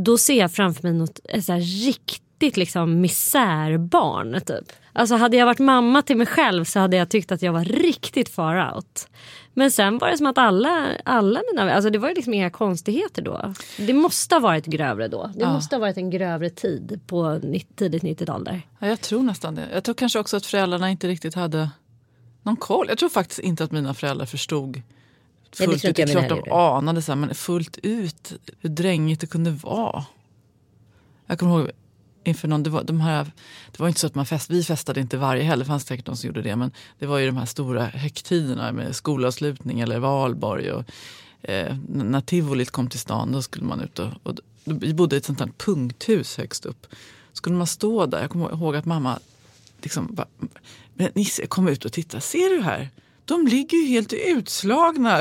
Då 0.04 0.18
ser 0.18 0.40
jag 0.40 0.51
framför 0.51 0.84
mig 0.84 0.94
något 0.94 1.19
så 1.46 1.54
här, 1.54 1.86
riktigt 1.86 2.57
liksom 2.57 3.01
misärbarn 3.01 4.42
typ. 4.46 4.72
Alltså 4.94 5.16
hade 5.16 5.38
jag 5.38 5.46
varit 5.46 5.60
mamma 5.60 6.01
till 6.01 6.18
mig 6.18 6.28
själv 6.28 6.66
så 6.66 6.80
hade 6.80 6.98
jag 6.98 7.10
tyckt 7.10 7.31
att 7.31 7.42
jag 7.42 7.54
var 7.54 7.66
riktigt 7.66 8.30
far 8.30 8.75
out. 8.75 9.07
Men 9.54 9.72
sen 9.72 9.98
var 9.98 10.10
det 10.10 10.18
som 10.18 10.28
att 10.28 10.38
alla, 10.38 10.88
alla 11.06 11.42
mina, 11.51 11.74
alltså 11.74 11.90
det 11.90 11.98
var 11.98 12.10
ju 12.10 12.16
liksom 12.16 12.34
inga 12.34 12.50
konstigheter 12.50 13.22
då. 13.22 13.54
Det 13.78 13.94
måste 13.94 14.36
ha 14.36 14.40
varit 14.40 14.66
grövre 14.66 15.07
då. 15.07 15.31
Det 15.36 15.42
ja. 15.42 15.54
måste 15.54 15.75
ha 15.75 15.80
varit 15.80 15.98
en 15.98 16.10
grövre 16.10 16.50
tid 16.50 17.00
på 17.07 17.42
tidigt 17.75 18.04
90-tal 18.04 18.44
där. 18.44 18.62
Ja, 18.80 18.88
jag 18.88 19.01
tror 19.01 19.24
nästan 19.24 19.56
det. 19.56 19.68
Jag 19.74 19.84
tror 19.84 19.96
kanske 19.96 20.19
också 20.19 20.38
att 20.38 20.46
föräldrarna 20.46 20.90
inte 20.90 21.07
riktigt 21.07 21.36
hade 21.36 21.69
någon 22.44 22.56
koll. 22.56 22.86
Jag 22.90 22.98
tror 22.98 23.10
faktiskt 23.10 23.40
inte 23.40 23.63
att 23.63 23.72
mina 23.72 23.94
föräldrar 23.94 24.25
förstod 24.25 24.81
fullt 25.51 25.86
ut. 25.86 25.96
Det 25.96 26.01
är 26.01 26.07
klart 26.07 26.30
de 26.30 26.51
anade 26.51 27.01
så 27.01 27.12
här, 27.12 27.18
men 27.18 27.36
fullt 27.36 27.78
ut 27.84 28.34
hur 28.60 28.69
drängigt 28.69 29.22
det 29.22 29.28
kunde 29.28 29.51
vara. 29.51 30.06
Jag 31.25 31.39
kommer 31.39 31.60
ihåg 31.60 31.72
inför 32.24 32.48
någon, 32.48 32.63
det 32.63 32.70
var, 32.70 32.84
de 32.84 33.01
här, 33.01 33.32
det 33.72 33.79
var 33.79 33.88
inte 33.88 34.00
så 34.00 34.08
att 34.08 34.15
man 34.15 34.25
fest, 34.25 34.50
vi 34.50 34.63
festade 34.63 35.01
inte 35.01 35.18
varje 35.18 35.44
helg, 35.44 35.60
det 35.60 35.65
fanns 35.65 35.86
säkert 35.86 36.06
de 36.06 36.18
som 36.18 36.27
gjorde 36.27 36.41
det. 36.41 36.56
Men 36.56 36.72
det 37.00 37.06
var 37.06 37.18
ju 37.18 37.25
de 37.25 37.38
här 37.38 37.46
stora 37.46 37.86
högtiderna 37.86 38.72
med 38.72 38.96
skolavslutning 38.96 39.79
eller 39.79 40.00
valborg. 40.00 40.72
Och, 40.72 40.84
eh, 41.41 41.77
när 41.88 42.22
tivolit 42.22 42.72
kom 42.72 42.88
till 42.88 43.00
stan 43.00 43.32
då 43.32 43.41
skulle 43.41 43.65
man 43.65 43.82
ut 43.82 44.00
och, 44.00 44.10
och 44.24 44.36
vi 44.63 44.94
bodde 44.94 45.15
i 45.15 45.18
ett 45.18 45.25
sånt 45.25 45.39
här 45.39 45.51
punkthus 45.58 46.38
högst 46.38 46.65
upp. 46.65 46.88
Skulle 47.34 47.56
man 47.56 47.68
stå 47.68 48.06
där, 48.06 48.22
jag 48.22 48.29
kommer 48.29 48.51
ihåg 48.51 48.75
att 48.75 48.86
mamma 48.86 49.20
liksom 49.82 50.08
bara, 50.15 50.27
Nisse 51.13 51.48
kom 51.48 51.68
ut 51.68 51.86
och 51.86 51.94
titta, 51.94 52.22
ser 52.22 52.50
du 52.50 52.62
här? 52.62 52.89
De 53.29 53.48
ligger 53.48 53.77
ju 53.77 53.86
helt 53.86 54.13
utslagna. 54.13 55.19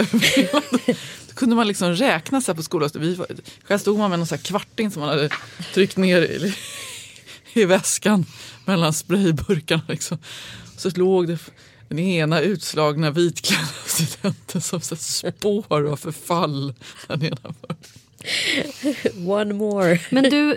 Då 1.29 1.35
kunde 1.35 1.57
man 1.57 1.69
liksom 1.69 1.93
räkna 1.93 2.41
så 2.41 2.55
på 2.55 2.63
skolan. 2.63 2.91
Själv 3.65 3.79
stod 3.79 3.99
man 3.99 4.11
med 4.11 4.19
någon 4.19 4.27
så 4.27 4.39
kvarting 4.39 4.91
som 4.91 5.01
man 5.01 5.09
hade 5.09 5.31
tryckt 5.75 5.97
ner 5.97 6.23
i, 6.23 6.55
i 7.53 7.65
väskan 7.65 8.27
mellan 8.65 8.93
sprayburkarna. 8.93 9.83
Liksom. 9.89 10.19
Så 10.77 10.91
låg 10.91 11.29
det 11.29 11.39
den 11.89 11.99
ena 11.99 12.41
utslagna 12.41 13.11
vitklädda 13.11 13.69
studenten 13.87 14.61
som 14.61 14.81
så 14.81 14.97
spår 14.97 15.91
av 15.93 15.97
förfall 15.97 16.75
där 17.07 17.17
nedanför. 17.17 17.77
One 19.27 19.55
more. 19.55 20.01
Men 20.11 20.25
du, 20.25 20.51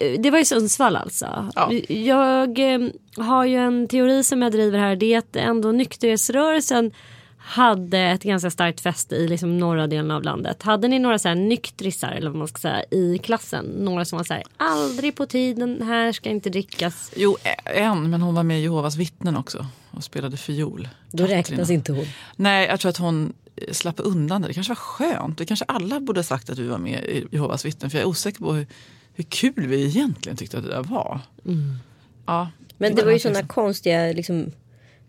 eh, 0.00 0.20
det 0.20 0.30
var 0.30 0.38
i 0.38 0.44
Sundsvall 0.44 0.96
alltså. 0.96 1.50
Ja. 1.54 1.72
Jag 1.88 2.74
eh, 2.74 2.88
har 3.16 3.44
ju 3.44 3.56
en 3.56 3.88
teori 3.88 4.24
som 4.24 4.42
jag 4.42 4.52
driver 4.52 4.78
här. 4.78 4.96
Det 4.96 5.14
är 5.14 5.18
att 5.18 5.36
ändå 5.36 5.72
nykterhetsrörelsen 5.72 6.92
hade 7.46 7.98
ett 7.98 8.22
ganska 8.22 8.50
starkt 8.50 8.80
fäste 8.80 9.14
i 9.14 9.28
liksom 9.28 9.58
norra 9.58 9.86
delen 9.86 10.10
av 10.10 10.22
landet. 10.22 10.62
Hade 10.62 10.88
ni 10.88 10.98
några 10.98 11.18
så 11.18 11.28
här 11.28 11.34
nyktrisar 11.34 12.12
eller 12.12 12.30
vad 12.30 12.38
man 12.38 12.48
ska 12.48 12.58
säga 12.58 12.84
i 12.90 13.18
klassen? 13.18 13.64
Några 13.64 14.04
som 14.04 14.16
var 14.16 14.24
så 14.24 14.34
här, 14.34 14.42
aldrig 14.56 15.14
på 15.14 15.26
tiden, 15.26 15.82
här 15.82 16.12
ska 16.12 16.30
inte 16.30 16.50
drickas. 16.50 17.12
Jo, 17.16 17.36
en, 17.64 18.10
men 18.10 18.22
hon 18.22 18.34
var 18.34 18.42
med 18.42 18.58
i 18.58 18.62
Jehovas 18.62 18.96
vittnen 18.96 19.36
också 19.36 19.66
och 19.90 20.04
spelade 20.04 20.36
fiol. 20.36 20.88
Då 21.10 21.24
räknas 21.24 21.70
inte 21.70 21.92
hon. 21.92 22.06
Nej, 22.36 22.66
jag 22.66 22.80
tror 22.80 22.90
att 22.90 22.98
hon 22.98 23.32
slapp 23.72 24.00
undan 24.00 24.42
det. 24.42 24.48
Det 24.48 24.54
kanske 24.54 24.70
var 24.70 24.76
skönt. 24.76 25.38
Det 25.38 25.46
kanske 25.46 25.64
alla 25.68 26.00
borde 26.00 26.22
sagt 26.22 26.50
att 26.50 26.58
vi 26.58 26.66
var 26.66 26.78
med 26.78 27.04
i 27.04 27.26
Jehovas 27.30 27.64
vittnen. 27.64 27.90
För 27.90 27.98
jag 27.98 28.02
är 28.02 28.08
osäker 28.08 28.38
på 28.38 28.52
hur, 28.52 28.66
hur 29.14 29.24
kul 29.24 29.66
vi 29.66 29.84
egentligen 29.84 30.36
tyckte 30.36 30.58
att 30.58 30.64
det 30.64 30.70
där 30.70 30.82
var. 30.82 31.20
Mm. 31.44 31.76
Ja, 32.26 32.50
men 32.78 32.94
det, 32.94 33.04
var 33.04 33.12
ju 33.12 33.18
sådana 33.18 33.46
konstiga 33.46 34.12
liksom, 34.12 34.52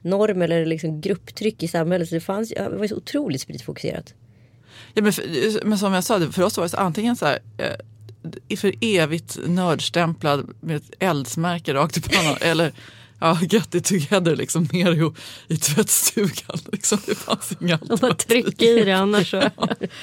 norm 0.01 0.41
eller 0.41 0.65
liksom 0.65 1.01
grupptryck 1.01 1.63
i 1.63 1.67
samhället. 1.67 2.09
Så 2.09 2.15
det, 2.15 2.21
fanns, 2.21 2.49
det 2.49 2.69
var 2.69 2.87
så 2.87 2.95
otroligt 2.95 3.41
spritfokuserat. 3.41 4.13
Ja, 4.93 5.01
men, 5.01 5.13
för, 5.13 5.65
men 5.65 5.77
som 5.77 5.93
jag 5.93 6.03
sa, 6.03 6.31
för 6.31 6.43
oss 6.43 6.57
var 6.57 6.63
det 6.63 6.69
så, 6.69 6.77
antingen 6.77 7.15
så 7.15 7.25
här, 7.25 7.39
eh, 7.57 8.57
för 8.57 8.73
evigt 8.81 9.37
nördstämplad 9.47 10.49
med 10.59 10.75
ett 10.75 10.91
eldsmärke 10.99 11.73
rakt 11.73 11.97
i 11.97 12.01
pannan 12.01 12.35
eller 12.41 12.71
ja, 13.25 13.37
get 13.49 13.75
it 13.75 13.85
together 13.85 14.35
liksom 14.35 14.67
ner 14.73 14.91
i, 14.91 15.11
i 15.53 15.57
tvättstugan. 15.57 16.57
Liksom, 16.71 16.97
det 17.05 17.15
fanns 17.15 17.53
inga 17.61 17.79
bara 18.01 18.13
trycka 18.13 18.65
i 18.65 18.83
det 18.83 18.91
annars. 18.91 19.31
Så. 19.31 19.49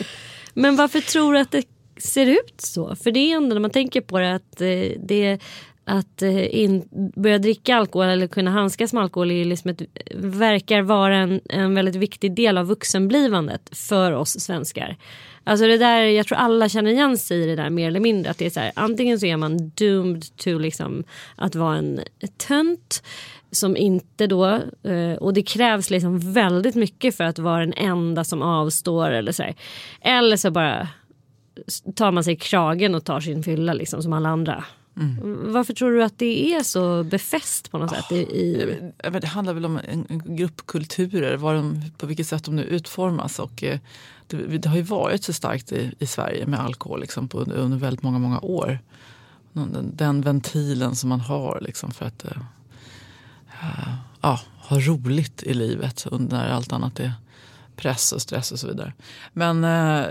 Men 0.54 0.76
varför 0.76 1.00
tror 1.00 1.32
du 1.32 1.38
att 1.38 1.50
det 1.50 1.64
ser 1.96 2.26
ut 2.26 2.54
så? 2.58 2.96
För 2.96 3.10
det 3.10 3.20
är 3.20 3.36
ändå 3.36 3.54
när 3.54 3.60
man 3.60 3.70
tänker 3.70 4.00
på 4.00 4.18
det 4.18 4.34
att 4.34 4.60
eh, 4.60 5.00
det 5.08 5.38
att 5.84 6.22
eh, 6.22 6.54
in, 6.54 6.88
börja 7.16 7.38
dricka 7.38 7.76
alkohol 7.76 8.08
eller 8.08 8.26
kunna 8.26 8.50
handskas 8.50 8.92
med 8.92 9.02
alkohol 9.02 9.30
är 9.30 9.44
liksom 9.44 9.70
ett, 9.70 9.82
verkar 10.14 10.82
vara 10.82 11.16
en, 11.16 11.40
en 11.48 11.74
väldigt 11.74 11.96
viktig 11.96 12.34
del 12.34 12.58
av 12.58 12.66
vuxenblivandet 12.66 13.78
för 13.78 14.12
oss 14.12 14.40
svenskar. 14.40 14.96
Alltså 15.44 15.66
det 15.66 15.78
där, 15.78 16.02
jag 16.02 16.26
tror 16.26 16.38
alla 16.38 16.68
känner 16.68 16.90
igen 16.90 17.18
sig 17.18 17.42
i 17.42 17.46
det 17.46 17.56
där 17.56 17.70
mer 17.70 17.88
eller 17.88 18.00
mindre. 18.00 18.30
Att 18.30 18.38
det 18.38 18.46
är 18.46 18.50
så 18.50 18.60
här, 18.60 18.72
antingen 18.76 19.20
så 19.20 19.26
är 19.26 19.36
man 19.36 19.72
doomed 19.74 20.36
to 20.36 20.58
liksom 20.58 21.04
att 21.36 21.54
vara 21.54 21.76
en 21.76 22.00
tönt 22.36 23.02
som 23.50 23.76
inte 23.76 24.26
då, 24.26 24.46
eh, 24.82 25.14
och 25.20 25.34
det 25.34 25.42
krävs 25.42 25.90
liksom 25.90 26.32
väldigt 26.32 26.74
mycket 26.74 27.16
för 27.16 27.24
att 27.24 27.38
vara 27.38 27.60
den 27.60 27.74
enda 27.76 28.24
som 28.24 28.42
avstår 28.42 29.10
eller 29.10 29.32
så 29.32 29.42
här. 29.42 29.54
Eller 30.00 30.36
så 30.36 30.50
bara 30.50 30.88
tar 31.94 32.12
man 32.12 32.24
sig 32.24 32.36
kragen 32.36 32.94
och 32.94 33.04
tar 33.04 33.20
sin 33.20 33.42
fylla 33.42 33.72
liksom 33.72 34.02
som 34.02 34.12
alla 34.12 34.28
andra. 34.28 34.64
Mm. 34.96 35.52
Varför 35.52 35.74
tror 35.74 35.90
du 35.90 36.04
att 36.04 36.18
det 36.18 36.54
är 36.54 36.62
så 36.62 37.02
befäst 37.02 37.70
på 37.70 37.78
något 37.78 37.92
oh, 37.92 37.96
sätt? 37.96 38.12
I... 38.12 38.76
Det 39.20 39.26
handlar 39.26 39.54
väl 39.54 39.64
om 39.64 39.80
en, 39.88 40.06
en 40.08 40.36
gruppkulturer, 40.36 41.36
var 41.36 41.54
de, 41.54 41.82
på 41.98 42.06
vilket 42.06 42.26
sätt 42.26 42.44
de 42.44 42.56
nu 42.56 42.64
utformas. 42.64 43.38
Och, 43.38 43.62
eh, 43.62 43.78
det, 44.36 44.68
har 44.68 44.76
ju 44.76 44.82
varit 44.82 45.24
så 45.24 45.32
starkt 45.32 45.72
i, 45.72 45.94
i 45.98 46.06
Sverige 46.06 46.46
med 46.46 46.60
alkohol 46.60 47.00
liksom, 47.00 47.28
på, 47.28 47.38
under 47.40 47.78
väldigt 47.78 48.02
många, 48.02 48.18
många 48.18 48.40
år. 48.40 48.78
Den, 49.52 49.96
den 49.96 50.20
ventilen 50.20 50.96
som 50.96 51.08
man 51.08 51.20
har 51.20 51.58
liksom, 51.60 51.90
för 51.90 52.06
att 52.06 52.24
äh, 52.24 52.30
uh, 54.24 54.40
ha 54.68 54.80
roligt 54.80 55.42
i 55.42 55.54
livet 55.54 56.06
när 56.10 56.48
allt 56.48 56.72
annat 56.72 57.00
är 57.00 57.12
press 57.76 58.12
och 58.12 58.22
stress 58.22 58.52
och 58.52 58.58
så 58.58 58.66
vidare. 58.66 58.92
Men, 59.32 59.64
eh, 59.64 60.06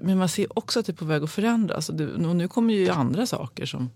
men 0.00 0.18
man 0.18 0.28
ser 0.28 0.58
också 0.58 0.80
att 0.80 0.86
det 0.86 0.92
är 0.92 0.94
på 0.94 1.04
väg 1.04 1.22
att 1.22 1.30
förändras. 1.30 1.88
Och, 1.88 1.94
det, 1.94 2.06
och 2.06 2.36
nu 2.36 2.48
kommer 2.48 2.74
ju 2.74 2.88
andra 2.88 3.26
saker 3.26 3.66
som 3.66 3.90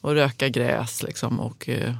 att 0.00 0.10
röka 0.10 0.48
gräs 0.48 1.02
liksom, 1.02 1.40
och 1.40 1.68
eh, 1.68 1.94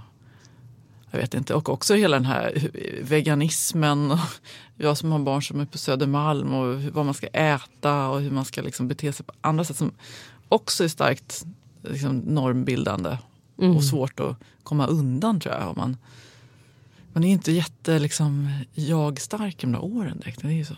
jag 1.12 1.19
vet 1.19 1.35
inte. 1.35 1.54
Och 1.54 1.69
också 1.69 1.95
hela 1.95 2.16
den 2.16 2.25
här 2.25 2.71
veganismen. 3.02 4.11
Och 4.11 4.19
jag 4.76 4.99
som 4.99 5.12
har 5.12 5.19
barn 5.19 5.42
som 5.42 5.61
är 5.61 5.64
på 5.64 5.78
Södermalm 5.78 6.54
och 6.54 6.83
vad 6.83 7.04
man 7.04 7.14
ska 7.14 7.26
äta 7.26 8.09
och 8.09 8.21
hur 8.21 8.31
man 8.31 8.45
ska 8.45 8.62
liksom 8.62 8.88
bete 8.88 9.12
sig 9.12 9.26
på 9.26 9.33
andra 9.40 9.64
sätt 9.64 9.76
som 9.76 9.92
också 10.49 10.85
är 10.85 10.88
starkt 10.88 11.45
liksom, 11.83 12.19
normbildande 12.19 13.19
mm. 13.59 13.76
och 13.76 13.85
svårt 13.85 14.21
att 14.21 14.37
komma 14.62 14.87
undan 14.87 15.40
tror 15.40 15.54
jag. 15.54 15.69
Om 15.69 15.75
man, 15.76 15.97
man 17.12 17.25
är 17.25 17.33
inte 17.33 17.52
jätte 17.52 17.99
liksom, 17.99 18.50
jag-stark 18.75 19.61
de 19.61 19.73
där 19.73 19.85
åren 19.85 20.19
direkt. 20.19 20.42
Det 20.42 20.49
är 20.49 20.52
ju 20.52 20.64
så. 20.64 20.76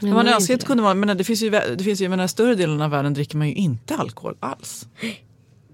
Men 0.00 0.12
man 0.12 0.28
önskar 0.28 0.54
att 0.54 0.64
kunde 0.64 0.82
vara, 0.82 0.94
men 0.94 1.16
det 1.16 1.24
finns 1.24 1.42
ju, 1.42 1.50
det 1.50 1.84
finns 1.84 2.00
ju, 2.00 2.04
i 2.04 2.08
den 2.08 2.28
större 2.28 2.54
delen 2.54 2.80
av 2.80 2.90
världen 2.90 3.14
dricker 3.14 3.36
man 3.36 3.48
ju 3.48 3.54
inte 3.54 3.96
alkohol 3.96 4.36
alls. 4.40 4.88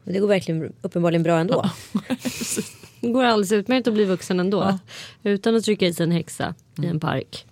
Men 0.06 0.14
det 0.14 0.20
går 0.20 0.28
verkligen 0.28 0.72
uppenbarligen 0.82 1.22
bra 1.22 1.38
ändå. 1.38 1.70
det 3.06 3.12
går 3.12 3.24
alldeles 3.24 3.52
utmärkt 3.52 3.88
att 3.88 3.94
bli 3.94 4.04
vuxen 4.04 4.40
ändå. 4.40 4.78
Ja. 5.22 5.30
Utan 5.30 5.56
att 5.56 5.64
trycka 5.64 5.86
i 5.86 5.94
sig 5.94 6.04
en 6.04 6.10
häxa 6.10 6.54
mm. 6.78 6.88
i 6.88 6.92
en 6.92 7.00
park. 7.00 7.44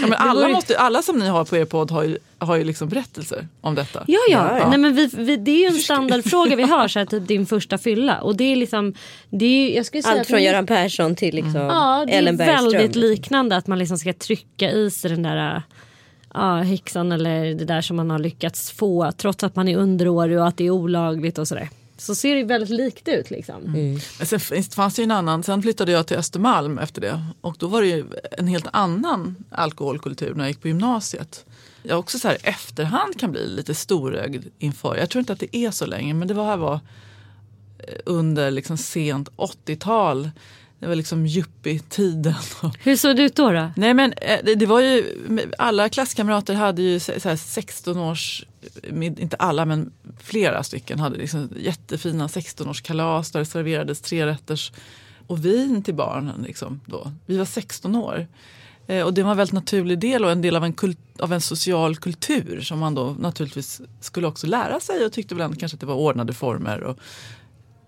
ja, 0.00 0.06
men 0.06 0.12
alla, 0.12 0.48
måste, 0.48 0.78
alla 0.78 1.02
som 1.02 1.18
ni 1.18 1.26
har 1.26 1.44
på 1.44 1.56
er 1.56 1.64
podd 1.64 1.90
har 1.90 2.02
ju, 2.02 2.18
har 2.38 2.56
ju 2.56 2.64
liksom 2.64 2.88
berättelser 2.88 3.48
om 3.60 3.74
detta. 3.74 4.04
Ja, 4.06 4.18
ja. 4.30 4.58
ja. 4.58 4.68
Nej, 4.68 4.78
men 4.78 4.94
vi, 4.94 5.06
vi, 5.06 5.36
det 5.36 5.50
är 5.50 5.60
ju 5.60 5.66
en 5.66 5.82
standardfråga 5.82 6.56
vi 6.56 6.62
har, 6.62 6.88
så 6.88 6.98
här, 6.98 7.06
typ 7.06 7.28
din 7.28 7.46
första 7.46 7.78
fylla. 7.78 8.20
Och 8.20 8.36
det 8.36 8.44
är 8.44 8.56
liksom, 8.56 8.94
det 9.30 9.46
är, 9.46 9.76
jag 9.76 9.86
skulle 9.86 10.02
säga 10.02 10.18
Allt 10.18 10.28
från 10.28 10.42
Göran 10.42 10.66
Persson 10.66 11.16
till 11.16 11.34
liksom 11.34 11.56
mm. 11.56 11.66
ja, 11.66 12.04
det 12.06 12.12
Ellen 12.12 12.36
Bergström. 12.36 12.66
är 12.66 12.70
väldigt 12.72 12.96
liknande 12.96 13.56
att 13.56 13.66
man 13.66 13.78
liksom 13.78 13.98
ska 13.98 14.12
trycka 14.12 14.70
i 14.70 14.90
sig 14.90 15.10
den 15.10 15.22
där 15.22 15.62
ja, 16.34 16.56
häxan 16.56 17.12
eller 17.12 17.54
det 17.54 17.64
där 17.64 17.80
som 17.80 17.96
man 17.96 18.10
har 18.10 18.18
lyckats 18.18 18.70
få 18.70 19.12
trots 19.16 19.44
att 19.44 19.56
man 19.56 19.68
är 19.68 19.76
underårig 19.76 20.38
och 20.38 20.46
att 20.46 20.56
det 20.56 20.66
är 20.66 20.70
olagligt 20.70 21.38
och 21.38 21.48
sådär. 21.48 21.68
Så 21.96 22.14
ser 22.14 22.34
det 22.34 22.44
väldigt 22.44 22.70
likt 22.70 23.08
ut. 23.08 23.30
Liksom. 23.30 23.64
Mm. 23.64 23.98
Men 24.18 24.26
sen 24.26 24.62
fanns 24.62 24.94
det 24.94 25.02
en 25.02 25.10
annan, 25.10 25.42
sen 25.42 25.62
flyttade 25.62 25.92
jag 25.92 26.06
till 26.06 26.16
Östermalm 26.16 26.78
efter 26.78 27.00
det 27.00 27.24
och 27.40 27.56
då 27.58 27.66
var 27.66 27.82
det 27.82 27.88
ju 27.88 28.04
en 28.38 28.46
helt 28.46 28.66
annan 28.72 29.36
alkoholkultur 29.50 30.34
när 30.34 30.44
jag 30.44 30.48
gick 30.48 30.60
på 30.60 30.68
gymnasiet. 30.68 31.44
Jag 31.82 31.98
också 31.98 32.18
så 32.18 32.28
här 32.28 32.38
efterhand 32.42 33.20
kan 33.20 33.32
bli 33.32 33.48
lite 33.48 33.74
storögd 33.74 34.44
inför, 34.58 34.96
jag 34.96 35.10
tror 35.10 35.20
inte 35.20 35.32
att 35.32 35.40
det 35.40 35.56
är 35.56 35.70
så 35.70 35.86
länge 35.86 36.14
men 36.14 36.28
det 36.28 36.34
var 36.34 36.44
här 36.44 36.56
var 36.56 36.80
eh, 37.78 37.94
under 38.04 38.50
liksom 38.50 38.76
sent 38.76 39.28
80-tal 39.28 40.30
det 40.78 40.86
var 40.86 40.94
liksom 40.94 41.26
yuppie-tiden. 41.26 42.34
Hur 42.78 42.96
såg 42.96 43.16
det 43.16 43.22
ut 43.22 43.36
då? 43.36 43.50
då? 43.50 43.70
Nej, 43.76 43.94
men 43.94 44.12
eh, 44.12 44.56
det 44.56 44.66
var 44.66 44.80
ju, 44.80 45.16
alla 45.58 45.88
klasskamrater 45.88 46.54
hade 46.54 46.82
ju 46.82 47.00
så 47.00 47.36
16 47.36 47.98
års, 47.98 48.44
inte 49.00 49.36
alla 49.36 49.64
men 49.64 49.92
flera 50.20 50.62
stycken 50.62 51.00
hade 51.00 51.16
liksom 51.16 51.48
jättefina 51.56 52.26
16-årskalas 52.26 53.32
där 53.32 53.40
det 53.40 53.46
serverades 53.46 54.00
trerätters 54.00 54.72
och 55.26 55.44
vin 55.44 55.82
till 55.82 55.94
barnen. 55.94 56.42
Liksom, 56.42 56.80
då. 56.86 57.12
Vi 57.26 57.36
var 57.36 57.44
16 57.44 57.96
år. 57.96 58.26
Eh, 58.86 59.04
och 59.04 59.14
det 59.14 59.22
var 59.22 59.30
en 59.30 59.36
väldigt 59.36 59.52
naturlig 59.54 59.98
del 59.98 60.24
och 60.24 60.30
en 60.30 60.42
del 60.42 60.56
av 60.56 60.64
en, 60.64 60.72
kult, 60.72 60.98
av 61.18 61.32
en 61.32 61.40
social 61.40 61.96
kultur 61.96 62.60
som 62.60 62.78
man 62.78 62.94
då 62.94 63.16
naturligtvis 63.18 63.80
skulle 64.00 64.26
också 64.26 64.46
lära 64.46 64.80
sig 64.80 65.04
och 65.04 65.12
tyckte 65.12 65.34
väl 65.34 65.56
kanske 65.56 65.76
att 65.76 65.80
det 65.80 65.86
var 65.86 65.94
ordnade 65.94 66.32
former. 66.32 66.82
Och 66.82 66.98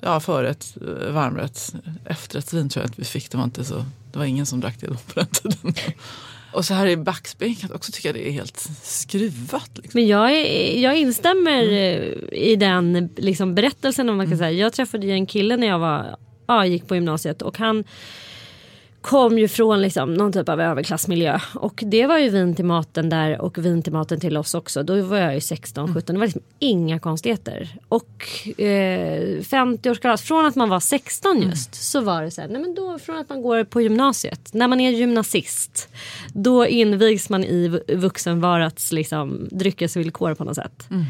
ja, 0.01 0.21
förrätt, 0.21 0.77
eh, 0.81 1.13
varmrätt, 1.13 1.75
efterrättsvin 2.05 2.69
tror 2.69 2.83
jag 2.83 2.91
att 2.91 2.99
vi 2.99 3.05
fick. 3.05 3.31
Det 3.31 3.37
var, 3.37 3.45
inte 3.45 3.65
så, 3.65 3.85
det 4.13 4.19
var 4.19 4.25
ingen 4.25 4.47
som 4.47 4.61
drack 4.61 4.77
det 4.81 4.87
då 4.87 4.95
på 4.95 5.21
den 5.21 5.27
tiden. 5.27 5.75
Och 6.53 6.65
så 6.65 6.75
här 6.75 6.87
i 6.87 6.97
backspegeln 6.97 7.57
kan 7.57 7.69
jag 7.69 7.77
också 7.77 7.93
tycka 7.93 8.13
det 8.13 8.29
är 8.29 8.33
helt 8.33 8.69
skruvat. 8.83 9.71
Liksom. 9.75 10.01
Men 10.01 10.07
jag, 10.07 10.33
är, 10.33 10.81
jag 10.81 10.97
instämmer 10.97 11.63
mm. 11.63 12.19
i 12.33 12.57
den 12.57 13.11
liksom, 13.17 13.55
berättelsen. 13.55 14.09
Om 14.09 14.17
man 14.17 14.27
kan 14.27 14.33
mm. 14.33 14.39
säga. 14.39 14.51
Jag 14.51 14.73
träffade 14.73 15.07
en 15.07 15.27
kille 15.27 15.57
när 15.57 15.67
jag 15.67 15.79
var, 15.79 16.17
ja, 16.47 16.67
gick 16.67 16.87
på 16.87 16.95
gymnasiet 16.95 17.43
och 17.43 17.59
han 17.59 17.85
kom 19.01 19.39
ju 19.39 19.49
från 19.49 19.83
liksom 19.83 20.15
någon 20.15 20.33
typ 20.33 20.49
av 20.49 20.61
överklassmiljö. 20.61 21.41
Och 21.55 21.83
det 21.87 22.07
var 22.07 22.19
ju 22.19 22.29
vin 22.29 22.55
till 22.55 22.65
maten 22.65 23.09
där 23.09 23.41
och 23.41 23.59
vin 23.59 23.83
till 23.83 23.93
maten 23.93 24.21
till 24.21 24.37
oss 24.37 24.55
också. 24.55 24.83
Då 24.83 25.03
var 25.03 25.17
jag 25.17 25.35
ju 25.35 25.41
16, 25.41 25.95
17. 25.95 26.15
Det 26.15 26.19
var 26.19 26.27
liksom 26.27 26.43
inga 26.59 26.99
konstigheter. 26.99 27.77
Och 27.89 28.29
eh, 28.59 29.23
50-årskalas, 29.41 30.23
från 30.23 30.47
att 30.47 30.55
man 30.55 30.69
var 30.69 30.81
16 30.81 31.37
mm. 31.37 31.51
just 31.51 31.69
mm. 31.69 31.75
så 31.75 32.01
var 32.01 32.23
det 32.23 32.31
så 32.31 32.41
här, 32.41 32.49
nej 32.49 32.61
men 32.61 32.75
då 32.75 32.99
från 32.99 33.19
att 33.19 33.29
man 33.29 33.43
går 33.43 33.65
på 33.65 33.81
gymnasiet. 33.81 34.51
När 34.53 34.69
man 34.69 34.81
är 34.81 34.91
gymnasist 34.91 35.89
då 36.33 36.67
invigs 36.67 37.31
man 37.31 37.45
i 37.45 37.81
vuxenvarats 37.89 38.93
liksom, 38.93 39.49
dryckesvillkor 39.51 40.35
på 40.35 40.45
något 40.45 40.57
sätt. 40.57 40.89
Mm. 40.91 41.05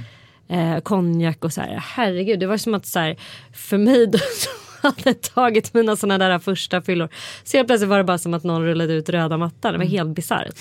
Eh, 0.49 0.81
konjak 0.81 1.45
och 1.45 1.53
så 1.53 1.61
här, 1.61 1.83
herregud 1.87 2.41
det 2.41 2.47
var 2.47 2.57
som 2.57 2.75
att 2.75 2.87
så 2.87 2.99
här, 2.99 3.17
för 3.53 3.79
mig 3.79 4.07
då, 4.07 4.19
hade 4.83 5.15
tagit 5.15 5.75
mina 5.75 5.97
sådana 5.97 6.29
där 6.29 6.39
första 6.39 6.83
fyllor. 6.83 7.09
Så 7.45 7.57
helt 7.57 7.69
plötsligt 7.69 7.91
var 7.91 7.99
det 7.99 8.05
bara 8.05 8.19
som 8.19 8.35
att 8.35 8.45
någon 8.45 8.65
rullade 8.65 8.93
ut 8.93 9.09
röda 9.09 9.37
mattan. 9.37 9.73
Det 9.73 9.79
var 9.79 9.87
helt 9.87 10.15
bisarrt. 10.15 10.59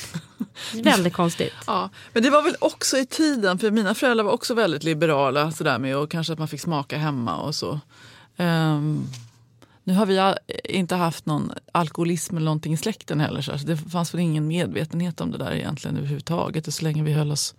väldigt 0.83 1.13
konstigt. 1.13 1.53
Ja, 1.67 1.89
men 2.13 2.23
det 2.23 2.29
var 2.29 2.41
väl 2.43 2.55
också 2.59 2.97
i 2.97 3.05
tiden, 3.05 3.59
för 3.59 3.71
mina 3.71 3.93
föräldrar 3.95 4.23
var 4.23 4.31
också 4.31 4.53
väldigt 4.53 4.83
liberala 4.83 5.51
sådär 5.51 5.79
med 5.79 5.97
och 5.97 6.11
kanske 6.11 6.33
att 6.33 6.39
man 6.39 6.47
fick 6.47 6.61
smaka 6.61 6.97
hemma 6.97 7.37
och 7.37 7.55
så. 7.55 7.79
Um, 8.37 9.07
nu 9.83 9.93
har 9.93 10.05
vi 10.05 10.33
inte 10.63 10.95
haft 10.95 11.25
någon 11.25 11.51
alkoholism 11.71 12.37
eller 12.37 12.45
någonting 12.45 12.73
i 12.73 12.77
släkten 12.77 13.19
heller 13.19 13.41
så 13.41 13.51
det 13.51 13.77
fanns 13.77 14.13
väl 14.13 14.21
ingen 14.21 14.47
medvetenhet 14.47 15.21
om 15.21 15.31
det 15.31 15.37
där 15.37 15.51
egentligen 15.51 15.97
överhuvudtaget. 15.97 16.67
Och 16.67 16.73
så 16.73 16.83
länge 16.83 17.03
vi 17.03 17.13
höll 17.13 17.31
oss, 17.31 17.55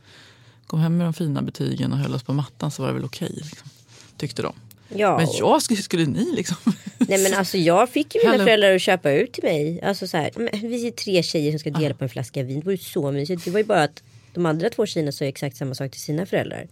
kom 0.67 0.81
hem 0.81 0.97
med 0.97 1.07
de 1.07 1.15
fina 1.15 1.43
betygen 1.43 1.93
och 1.93 1.99
höll 1.99 2.15
oss 2.15 2.23
på 2.23 2.33
mattan 2.33 2.71
så 2.71 2.83
var 2.83 2.89
det 2.89 2.95
väl 2.95 3.05
okej. 3.05 3.29
Okay, 3.33 3.43
liksom, 3.43 3.69
tyckte 4.17 4.43
de. 4.43 4.53
Ja. 4.89 5.17
Men 5.17 5.27
jag, 5.39 5.63
skulle, 5.63 5.83
skulle 5.83 6.07
ni 6.07 6.33
liksom? 6.37 6.57
Nej 6.99 7.23
men 7.23 7.35
alltså 7.35 7.59
jag 7.59 7.89
fick 7.89 8.15
ju 8.15 8.21
mina 8.21 8.33
Hello. 8.33 8.45
föräldrar 8.45 8.75
att 8.75 8.83
köpa 8.83 9.13
ut 9.13 9.33
till 9.33 9.45
mig. 9.45 9.81
Alltså 9.83 10.07
så 10.07 10.17
här, 10.17 10.31
vi 10.69 10.87
är 10.87 10.91
tre 10.91 11.23
tjejer 11.23 11.51
som 11.51 11.59
ska 11.59 11.71
dela 11.71 11.95
på 11.95 12.05
en 12.05 12.11
flaska 12.11 12.43
vin. 12.43 12.61
Det 12.61 12.67
var 12.67 12.73
ju 12.73 12.79
så 12.79 13.13
mysigt. 13.13 13.45
Det 13.45 13.51
var 13.51 13.59
ju 13.59 13.65
bara 13.65 13.83
att 13.83 14.03
de 14.35 14.47
andra 14.47 14.71
två 14.71 14.87
tjejerna 14.87 15.13
sa 15.13 15.25
exakt 15.25 15.57
samma 15.57 15.75
sak 15.75 15.91
till 15.91 16.01
sina 16.01 16.27
föräldrar. 16.27 16.67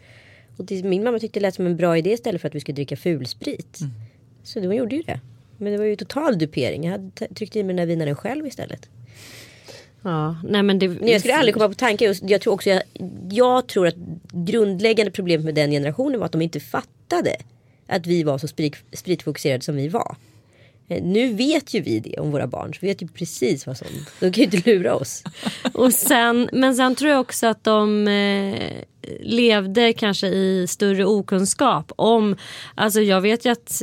Och 0.57 0.69
till, 0.69 0.85
min 0.85 1.05
mamma 1.05 1.19
tyckte 1.19 1.41
det 1.41 1.43
lät 1.43 1.55
som 1.55 1.67
en 1.67 1.77
bra 1.77 1.99
idé 1.99 2.13
istället 2.13 2.41
för 2.41 2.49
att 2.49 2.55
vi 2.55 2.61
skulle 2.61 2.75
dricka 2.75 2.97
fulsprit. 2.97 3.81
Mm. 3.81 3.93
Så 4.45 4.61
hon 4.61 4.77
gjorde 4.77 4.97
ju 4.97 5.03
det. 5.03 5.21
Men 5.59 5.73
det 5.73 5.79
var 5.79 5.85
ju 5.85 5.97
total 5.97 6.39
dupering. 6.39 6.85
Jag 6.85 6.93
hade 6.93 7.11
tryckt 7.35 7.57
i 7.57 7.63
mig 7.63 7.75
den 7.75 7.79
här 7.79 7.87
vinaren 7.87 8.17
själv 8.17 8.47
istället. 8.47 8.89
Ja, 10.03 10.37
nej 10.45 10.63
men 10.63 10.79
det, 10.79 10.87
jag 10.87 11.21
skulle 11.21 11.37
aldrig 11.37 11.55
komma 11.55 11.69
på 11.69 11.75
tanken. 11.75 12.15
Jag 12.23 12.41
tror, 12.41 12.53
också 12.53 12.71
jag, 12.71 12.83
jag 13.31 13.67
tror 13.67 13.87
att 13.87 13.95
grundläggande 14.33 15.13
problemet 15.13 15.45
med 15.45 15.55
den 15.55 15.71
generationen 15.71 16.21
var 16.21 16.27
att 16.27 16.33
de 16.33 16.43
inte 16.43 16.61
fattade 16.61 17.37
att 17.87 18.07
vi 18.07 18.23
var 18.23 18.39
så 18.39 18.49
sprit, 18.49 18.77
spritfokuserade 18.93 19.65
som 19.65 19.77
vi 19.77 19.89
var. 19.89 20.17
Eh, 20.89 21.03
nu 21.03 21.33
vet 21.33 21.75
ju 21.75 21.81
vi 21.81 22.01
det 22.01 22.21
om 22.21 22.31
våra 22.31 22.47
barn. 22.47 22.75
Så 22.75 22.79
vi 22.81 22.89
vet 22.89 23.03
ju 23.03 23.09
precis 23.09 23.67
vad 23.67 23.77
som... 23.77 23.87
De 24.21 24.33
kan 24.33 24.45
ju 24.45 24.45
inte 24.45 24.71
lura 24.71 24.95
oss. 24.95 25.23
Och 25.73 25.93
sen, 25.93 26.49
men 26.53 26.77
sen 26.77 26.95
tror 26.95 27.11
jag 27.11 27.21
också 27.21 27.47
att 27.47 27.65
de 27.65 28.09
eh, 28.09 28.73
levde 29.21 29.93
kanske 29.93 30.27
i 30.27 30.67
större 30.69 31.05
okunskap 31.05 31.93
om, 31.97 32.37
alltså 32.75 33.01
jag 33.01 33.21
vet 33.21 33.45
ju 33.45 33.53
att 33.53 33.83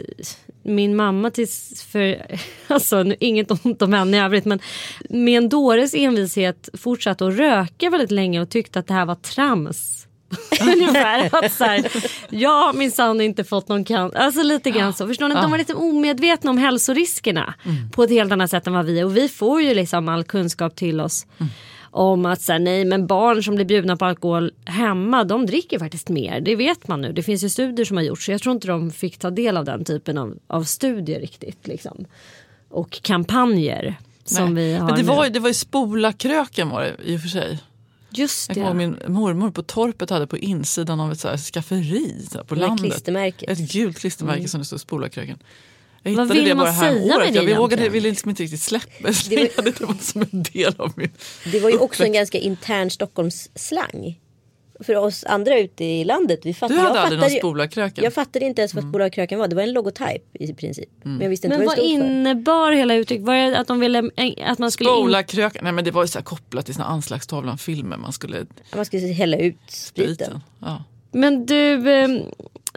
min 0.64 0.96
mamma 0.96 1.32
tills 1.32 1.84
för, 1.84 2.38
alltså 2.68 3.04
nu, 3.04 3.16
inget 3.20 3.52
ont 3.52 3.82
om 3.82 3.94
henne 3.94 4.18
i 4.18 4.20
övrigt 4.20 4.46
men 4.46 4.60
med 5.10 5.38
en 5.38 5.50
dåres 5.50 5.94
envishet 5.94 6.70
fortsatte 6.74 7.26
att 7.28 7.34
röka 7.34 7.90
väldigt 7.90 8.12
länge 8.12 8.42
och 8.42 8.50
tyckte 8.50 8.80
att 8.80 8.88
det 8.88 8.94
här 8.94 9.06
var 9.06 9.16
trams. 9.16 10.03
Ungefär 10.62 11.30
att 11.46 11.54
så 11.54 11.64
här, 11.64 11.92
jag 12.30 12.50
har 12.66 12.74
minsann 12.74 13.22
inte 13.22 13.44
fått 13.44 13.68
någon 13.68 13.84
cancer. 13.86 14.18
Alltså 14.20 14.44
lite 14.44 14.72
grann 14.72 14.94
så. 14.94 15.08
Förstår 15.08 15.28
ni? 15.30 15.36
De 15.36 15.52
var 15.52 15.58
lite 15.58 15.74
omedvetna 15.74 16.50
om 16.52 16.58
hälsoriskerna 16.58 17.54
på 17.92 18.04
ett 18.04 18.10
helt 18.10 18.32
annat 18.32 18.50
sätt 18.50 18.68
än 18.68 18.74
vad 18.74 18.86
vi 18.86 19.00
är. 19.00 19.06
Och 19.06 19.18
vi 19.18 19.30
får 19.30 19.62
ju 19.62 19.74
liksom 19.74 20.10
all 20.10 20.24
kunskap 20.24 20.76
till 20.76 21.02
oss 21.02 21.26
om 21.96 22.26
att 22.26 22.42
så 22.42 22.52
här, 22.52 22.60
nej 22.60 22.86
men 22.86 23.08
barn 23.08 23.44
som 23.44 23.56
blir 23.56 23.66
bjudna 23.66 23.98
på 23.98 24.06
alkohol 24.06 24.52
hemma 24.66 25.24
de 25.24 25.46
dricker 25.46 25.80
faktiskt 25.80 26.10
mer. 26.10 26.42
Det 26.42 26.56
vet 26.56 26.88
man 26.88 27.02
nu. 27.02 27.14
Det 27.14 27.24
finns 27.24 27.44
ju 27.44 27.50
studier 27.50 27.86
som 27.86 27.98
har 27.98 28.04
gjorts. 28.04 28.26
Så 28.26 28.32
jag 28.32 28.42
tror 28.42 28.56
inte 28.56 28.68
de 28.68 28.92
fick 28.92 29.18
ta 29.18 29.30
del 29.30 29.58
av 29.58 29.66
den 29.66 29.86
typen 29.86 30.18
av, 30.18 30.38
av 30.48 30.64
studier 30.64 31.20
riktigt. 31.20 31.68
Liksom. 31.68 32.06
Och 32.70 33.02
kampanjer. 33.02 33.96
Som 34.26 34.54
Nej. 34.54 34.64
vi 34.66 34.74
har 34.74 34.86
Men 34.86 34.96
det 34.96 35.02
nu. 35.02 35.08
var, 35.08 35.24
ju- 35.26 35.30
det 35.32 35.40
var 35.40 35.48
ju 35.48 35.54
Spola-kröken 35.54 36.70
var 36.70 36.82
det 36.82 36.94
i 37.04 37.18
och 37.18 37.22
för 37.22 37.28
sig. 37.28 37.60
Just 38.16 38.50
Jag 38.50 38.58
det. 38.58 38.62
kommer 38.62 38.84
ihåg 38.84 38.96
min 39.04 39.14
mormor 39.14 39.52
på 39.52 39.64
torpet 39.64 40.10
hade 40.10 40.28
på 40.28 40.38
insidan 40.38 41.00
av 41.00 41.12
ett 41.12 41.20
så 41.20 41.28
här 41.28 41.38
skafferi 41.38 42.26
så 42.32 42.38
här, 42.38 42.46
på 42.46 42.56
landet. 42.56 43.08
Ett 43.48 43.72
gult 43.72 44.00
klistermärke 44.00 44.48
som 44.48 44.60
det 44.60 44.66
stod 44.66 44.80
Spola-kröken. 44.80 45.38
Jag 46.04 46.12
Vad 46.16 46.26
hittade 46.26 46.40
vill 46.40 46.50
det 46.50 46.56
man 46.56 46.64
bara 46.66 46.72
här 46.72 46.94
säga 46.94 47.18
med 47.18 47.26
Jag 47.28 47.34
det 47.34 47.40
vågade, 47.40 47.56
egentligen? 47.56 47.92
ville 47.94 48.10
liksom 48.10 48.30
inte 48.30 48.44
riktigt 48.44 48.62
släppa 48.62 49.14
säga 49.14 49.50
det. 49.58 49.62
Det 49.62 49.82
var 49.82 49.96
som 50.02 50.22
en 50.32 50.44
del 50.44 50.74
av 50.78 50.92
min... 50.96 51.12
Det 51.52 51.60
var 51.60 51.70
ju 51.70 51.78
också 51.78 52.04
en 52.04 52.14
ganska 52.14 52.38
intern 52.38 52.90
Stockholmsslang. 52.90 54.20
För 54.84 54.96
oss 54.96 55.24
andra 55.24 55.60
ute 55.60 55.84
i 55.86 56.04
landet. 56.04 56.40
Vi 56.44 56.54
fatt, 56.54 56.70
Du 56.70 56.76
hade 56.78 56.90
jag 56.90 56.98
aldrig 56.98 57.20
någon 57.20 57.24
fattade 57.24 57.34
ju- 57.34 57.40
Spola-kröken? 57.40 58.04
Jag 58.04 58.14
fattade 58.14 58.46
inte 58.46 58.62
ens 58.62 58.74
vad 58.74 58.84
Spolarkröken 58.90 59.40
var. 59.40 59.48
Det 59.48 59.56
var 59.56 59.64
en 59.64 59.74
logotyp 59.74 60.24
i 60.34 60.54
princip. 60.54 60.90
Men 61.04 61.22
jag 61.22 61.30
visste 61.30 61.48
inte 61.48 61.58
Men 61.58 61.68
vad 61.68 61.78
vad 61.78 61.86
det 61.86 61.90
stod 61.90 62.00
för. 62.00 62.06
innebar 62.08 62.72
hela 62.72 62.96
uttrycket? 62.96 63.26
Var 63.26 63.36
det 63.36 63.58
att 63.60 63.68
de 63.68 63.80
ville 63.80 64.10
att 64.46 64.60
man 64.60 64.72
skulle 64.72 64.90
in... 64.90 64.96
Spola-kröken, 64.96 65.64
nej 65.64 65.74
men 65.74 65.86
det 65.86 65.92
var 65.92 66.04
ju 66.04 66.08
så 66.08 66.20
här 66.20 66.24
kopplat 66.24 66.66
till 66.66 66.82
anslagstavlan-filmer. 66.82 67.98
Man 67.98 68.14
skulle... 68.14 68.46
Man 68.76 68.86
skulle 68.86 69.08
hälla 69.08 69.38
ut 69.38 69.58
spriten. 69.68 70.16
Spriten. 70.16 70.42
Ja. 70.60 70.84
Men 71.12 71.46
du, 71.46 71.92
eh, 71.92 72.10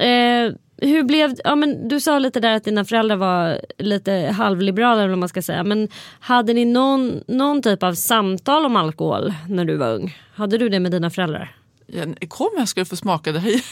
eh, 0.08 0.52
hur 0.76 1.02
blev, 1.02 1.34
ja 1.44 1.54
men 1.56 1.88
du 1.88 2.00
sa 2.00 2.18
lite 2.18 2.40
där 2.40 2.52
att 2.52 2.64
dina 2.64 2.84
föräldrar 2.84 3.16
var 3.16 3.60
lite 3.78 4.12
halvliberala 4.12 5.00
eller 5.00 5.08
vad 5.08 5.18
man 5.18 5.28
ska 5.28 5.42
säga. 5.42 5.64
Men 5.64 5.88
hade 6.20 6.52
ni 6.52 6.64
någon, 6.64 7.20
någon 7.26 7.62
typ 7.62 7.82
av 7.82 7.94
samtal 7.94 8.64
om 8.66 8.76
alkohol 8.76 9.34
när 9.48 9.64
du 9.64 9.76
var 9.76 9.94
ung? 9.94 10.18
Hade 10.34 10.58
du 10.58 10.68
det 10.68 10.80
med 10.80 10.92
dina 10.92 11.10
föräldrar? 11.10 11.56
Jag 11.86 12.28
kom 12.28 12.50
jag 12.56 12.68
skulle 12.68 12.86
få 12.86 12.96
smaka. 12.96 13.32
Det 13.32 13.40
här 13.40 13.48
är, 13.50 13.52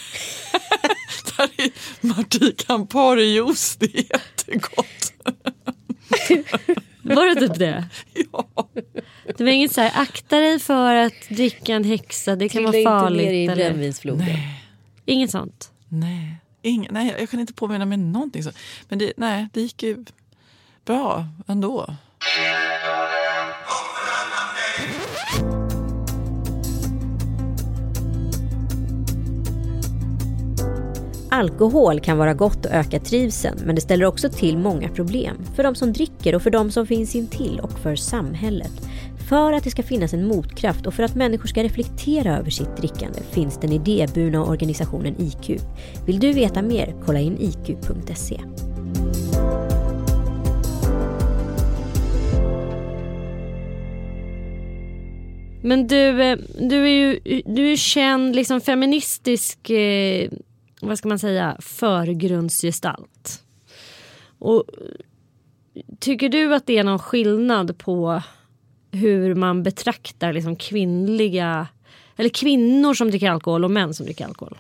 det 1.27 1.33
här 1.39 1.51
är 1.57 1.71
Marti 2.07 2.55
Campari-juice. 2.57 3.77
Det 3.81 3.87
är 3.99 4.05
jättegott. 4.13 5.13
Var 7.03 7.35
det 7.35 7.41
typ 7.49 7.59
det? 7.59 7.85
Ja. 8.33 8.69
Det 9.37 9.45
var 9.45 9.51
inget 9.51 9.73
så 9.73 9.81
här, 9.81 9.93
akta 10.03 10.41
dig 10.41 10.59
för 10.59 10.95
att 10.95 11.29
dricka 11.29 11.75
en 11.75 11.85
häxa, 11.85 12.37
det 12.37 12.49
kan 12.49 12.53
Trilla 12.59 12.69
vara 12.69 12.79
inte 12.79 12.91
farligt. 12.91 13.27
ner 13.27 13.33
i 13.33 13.45
eller? 13.45 13.55
brännvinsfloden. 13.57 14.27
Inget 15.07 15.31
sånt. 15.31 15.71
Nej. 15.89 16.37
Ing, 16.63 16.89
nej, 16.91 17.15
jag 17.19 17.31
kan 17.31 17.41
inte 17.41 17.53
påminna 17.53 17.85
mig 17.85 17.99
någonting. 17.99 18.43
Så. 18.43 18.51
Men 18.89 18.99
det, 18.99 19.13
nej, 19.17 19.49
det 19.53 19.61
gick 19.61 19.83
ju 19.83 20.05
bra 20.85 21.27
ändå. 21.47 21.97
Alkohol 31.35 32.01
kan 32.01 32.19
vara 32.19 32.35
gott 32.35 32.67
och 32.67 32.73
öka 32.73 33.01
trivseln 33.01 33.59
men 33.65 33.75
det 33.75 33.81
ställer 33.81 34.05
också 34.05 34.29
till 34.29 34.59
många 34.59 34.89
problem. 34.89 35.37
För 35.57 35.63
de 35.63 35.75
som 35.75 35.93
dricker 35.93 36.35
och 36.35 36.43
för 36.43 36.51
de 36.51 36.71
som 36.71 36.87
finns 36.87 37.15
intill 37.15 37.61
och 37.63 37.79
för 37.79 37.97
samhället. 37.97 38.73
För 39.29 39.53
att 39.53 39.65
det 39.65 39.71
ska 39.71 39.83
finnas 39.83 40.15
en 40.15 40.27
motkraft 40.27 40.87
och 40.87 40.95
för 40.95 41.03
att 41.03 41.15
människor 41.15 41.47
ska 41.47 41.63
reflektera 41.63 42.39
över 42.39 42.51
sitt 42.51 42.77
drickande 42.77 43.21
finns 43.31 43.61
den 43.61 43.73
idéburna 43.73 44.45
organisationen 44.45 45.15
IQ. 45.19 45.61
Vill 46.07 46.21
du 46.21 46.33
veta 46.33 46.63
mer? 46.63 46.95
Kolla 47.05 47.21
in 47.21 47.37
iq.se. 47.41 48.41
Men 55.63 55.87
du, 55.87 56.23
eh, 56.23 56.39
du 56.59 56.83
är 56.83 56.89
ju 56.89 57.43
du 57.45 57.73
är 57.73 57.77
känd 57.77 58.37
liksom 58.37 58.61
feministisk, 58.61 59.71
eh, 59.71 60.29
vad 60.87 60.99
ska 60.99 61.09
man 61.09 61.19
säga, 61.19 61.57
förgrundsgestalt. 61.61 63.43
Och 64.39 64.65
tycker 66.01 66.29
du 66.29 66.55
att 66.55 66.67
det 66.67 66.79
är 66.79 66.85
någon 66.85 66.99
skillnad 66.99 67.79
på 67.79 68.23
hur 68.91 69.35
man 69.35 69.63
betraktar 69.63 70.33
liksom 70.33 70.57
kvinnliga, 70.57 71.67
eller 72.17 72.29
kvinnor 72.29 72.95
som 72.95 73.11
dricker 73.11 73.31
alkohol 73.31 73.65
och 73.65 73.71
män 73.71 73.95
som 73.95 74.07
dricker 74.07 74.25
alkohol? 74.25 74.59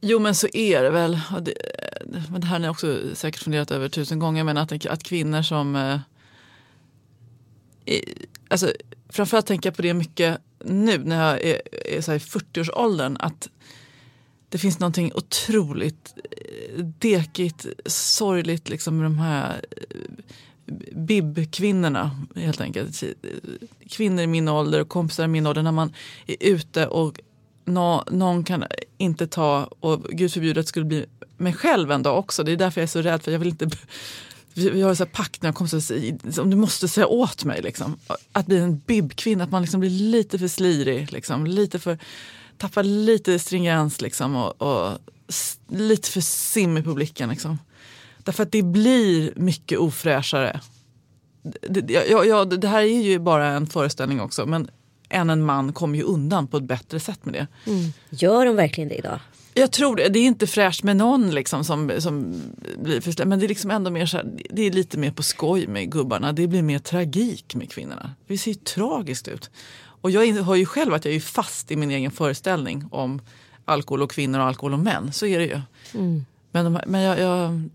Jo 0.00 0.18
men 0.18 0.34
så 0.34 0.48
är 0.52 0.82
det 0.82 0.90
väl. 0.90 1.20
Det, 1.40 1.52
eh, 1.52 2.38
det 2.38 2.46
här 2.46 2.52
har 2.52 2.58
ni 2.58 2.68
också 2.68 2.98
säkert 3.14 3.42
funderat 3.42 3.70
över 3.70 3.88
tusen 3.88 4.18
gånger. 4.18 4.44
Men 4.44 4.56
att, 4.56 4.86
att 4.86 5.02
kvinnor 5.02 5.42
som... 5.42 5.76
Eh, 5.76 5.98
alltså, 8.48 8.72
framförallt 9.08 9.46
tänker 9.46 9.70
jag 9.70 9.76
på 9.76 9.82
det 9.82 9.94
mycket 9.94 10.38
nu 10.64 10.98
när 10.98 11.30
jag 11.30 11.42
är, 11.42 11.60
är 11.96 12.00
så 12.00 12.10
här 12.10 12.18
i 12.18 12.20
40-årsåldern. 12.20 13.16
Att 13.20 13.48
det 14.52 14.58
finns 14.58 14.78
någonting 14.78 15.12
otroligt 15.14 16.14
eh, 16.30 16.84
dekigt, 16.84 17.66
sorgligt 17.86 18.68
liksom 18.68 18.96
med 18.96 19.06
de 19.06 19.18
här 19.18 19.64
eh, 19.70 20.76
bib-kvinnorna 20.92 22.10
helt 22.36 22.60
enkelt. 22.60 23.02
Kvinnor 23.90 24.22
i 24.22 24.26
min 24.26 24.48
ålder 24.48 24.80
och 24.80 24.88
kompisar 24.88 25.24
i 25.24 25.28
min 25.28 25.46
ålder 25.46 25.62
när 25.62 25.72
man 25.72 25.92
är 26.26 26.36
ute 26.40 26.86
och 26.86 27.20
nå, 27.64 28.04
någon 28.10 28.44
kan 28.44 28.64
inte 28.98 29.26
ta, 29.26 29.68
och 29.80 30.02
gud 30.02 30.32
förbjude 30.32 30.60
att 30.60 30.66
det 30.66 30.68
skulle 30.68 30.86
bli 30.86 31.06
mig 31.36 31.52
själv 31.52 31.90
en 31.90 32.02
dag 32.02 32.18
också. 32.18 32.42
Det 32.42 32.52
är 32.52 32.56
därför 32.56 32.80
jag 32.80 32.86
är 32.86 32.88
så 32.88 33.02
rädd 33.02 33.22
för 33.22 33.32
jag 33.32 33.38
vill 33.38 33.48
inte 33.48 33.70
vi, 34.54 34.82
har 34.82 34.94
så 34.94 35.04
här 35.04 35.10
pakt 35.10 35.42
när 35.42 35.48
jag 35.48 35.54
kommer 35.54 35.74
om 35.74 36.18
liksom, 36.22 36.50
du 36.50 36.56
måste 36.56 36.88
säga 36.88 37.06
åt 37.06 37.44
mig. 37.44 37.62
Liksom. 37.62 37.98
Att 38.32 38.46
bli 38.46 38.58
en 38.58 38.78
bib-kvinna, 38.78 39.44
att 39.44 39.50
man 39.50 39.62
liksom 39.62 39.80
blir 39.80 39.90
lite 39.90 40.38
för 40.38 40.48
slirig. 40.48 41.12
Liksom, 41.12 41.46
lite 41.46 41.78
för, 41.78 41.98
tappar 42.62 42.82
lite 42.82 43.38
stringens 43.38 44.00
liksom, 44.00 44.36
och, 44.36 44.62
och 44.62 44.98
lite 45.68 46.08
för 46.10 46.20
simmig 46.20 46.84
på 46.84 46.94
blicken. 46.94 47.28
Liksom. 47.28 47.58
Därför 48.18 48.42
att 48.42 48.52
det 48.52 48.62
blir 48.62 49.32
mycket 49.36 49.78
ofräschare. 49.78 50.60
Det, 51.68 51.90
ja, 52.10 52.24
ja, 52.24 52.44
det 52.44 52.68
här 52.68 52.82
är 52.82 53.02
ju 53.02 53.18
bara 53.18 53.46
en 53.46 53.66
föreställning 53.66 54.20
också 54.20 54.46
men 54.46 54.70
än 55.08 55.30
en 55.30 55.44
man 55.44 55.72
kommer 55.72 55.98
ju 55.98 56.02
undan 56.04 56.46
på 56.46 56.56
ett 56.56 56.62
bättre 56.62 57.00
sätt 57.00 57.24
med 57.24 57.34
det. 57.34 57.46
Gör 58.10 58.46
de 58.46 58.56
verkligen 58.56 58.88
det 58.88 58.94
idag? 58.94 59.20
Jag 59.54 59.72
tror 59.72 59.96
det. 59.96 60.08
Det 60.08 60.18
är 60.18 60.26
inte 60.26 60.46
fräscht 60.46 60.82
med 60.82 60.96
någon 60.96 61.30
liksom 61.30 61.64
som, 61.64 61.92
som 61.98 62.42
blir 62.78 63.00
förslä- 63.00 63.24
Men 63.24 63.38
det 63.38 63.46
är 63.46 63.48
liksom 63.48 63.70
ändå 63.70 63.90
mer 63.90 64.06
så 64.06 64.16
här, 64.16 64.32
det 64.50 64.62
är 64.62 64.70
lite 64.70 64.98
mer 64.98 65.10
på 65.10 65.22
skoj 65.22 65.66
med 65.66 65.92
gubbarna. 65.92 66.32
Det 66.32 66.46
blir 66.46 66.62
mer 66.62 66.78
tragik 66.78 67.54
med 67.54 67.70
kvinnorna. 67.70 68.14
Det 68.26 68.38
ser 68.38 68.50
ju 68.50 68.54
tragiskt 68.54 69.28
ut. 69.28 69.50
Och 70.02 70.10
jag 70.10 70.26
hör 70.26 70.54
ju 70.54 70.66
själv 70.66 70.94
att 70.94 71.04
jag 71.04 71.14
är 71.14 71.20
fast 71.20 71.70
i 71.70 71.76
min 71.76 71.90
egen 71.90 72.10
föreställning 72.10 72.84
om 72.90 73.20
alkohol 73.64 74.02
och 74.02 74.10
kvinnor 74.10 74.38
och 74.40 74.46
alkohol 74.46 74.72
och 74.72 74.78
män. 74.78 75.12
Så 75.12 75.26
är 75.26 75.38
det 75.38 75.44
ju. 75.44 75.60
Men, 76.50 76.64
de, 76.64 76.74
här- 76.76 76.84
men 76.86 77.00
jag, 77.00 77.18
jag 77.20 77.68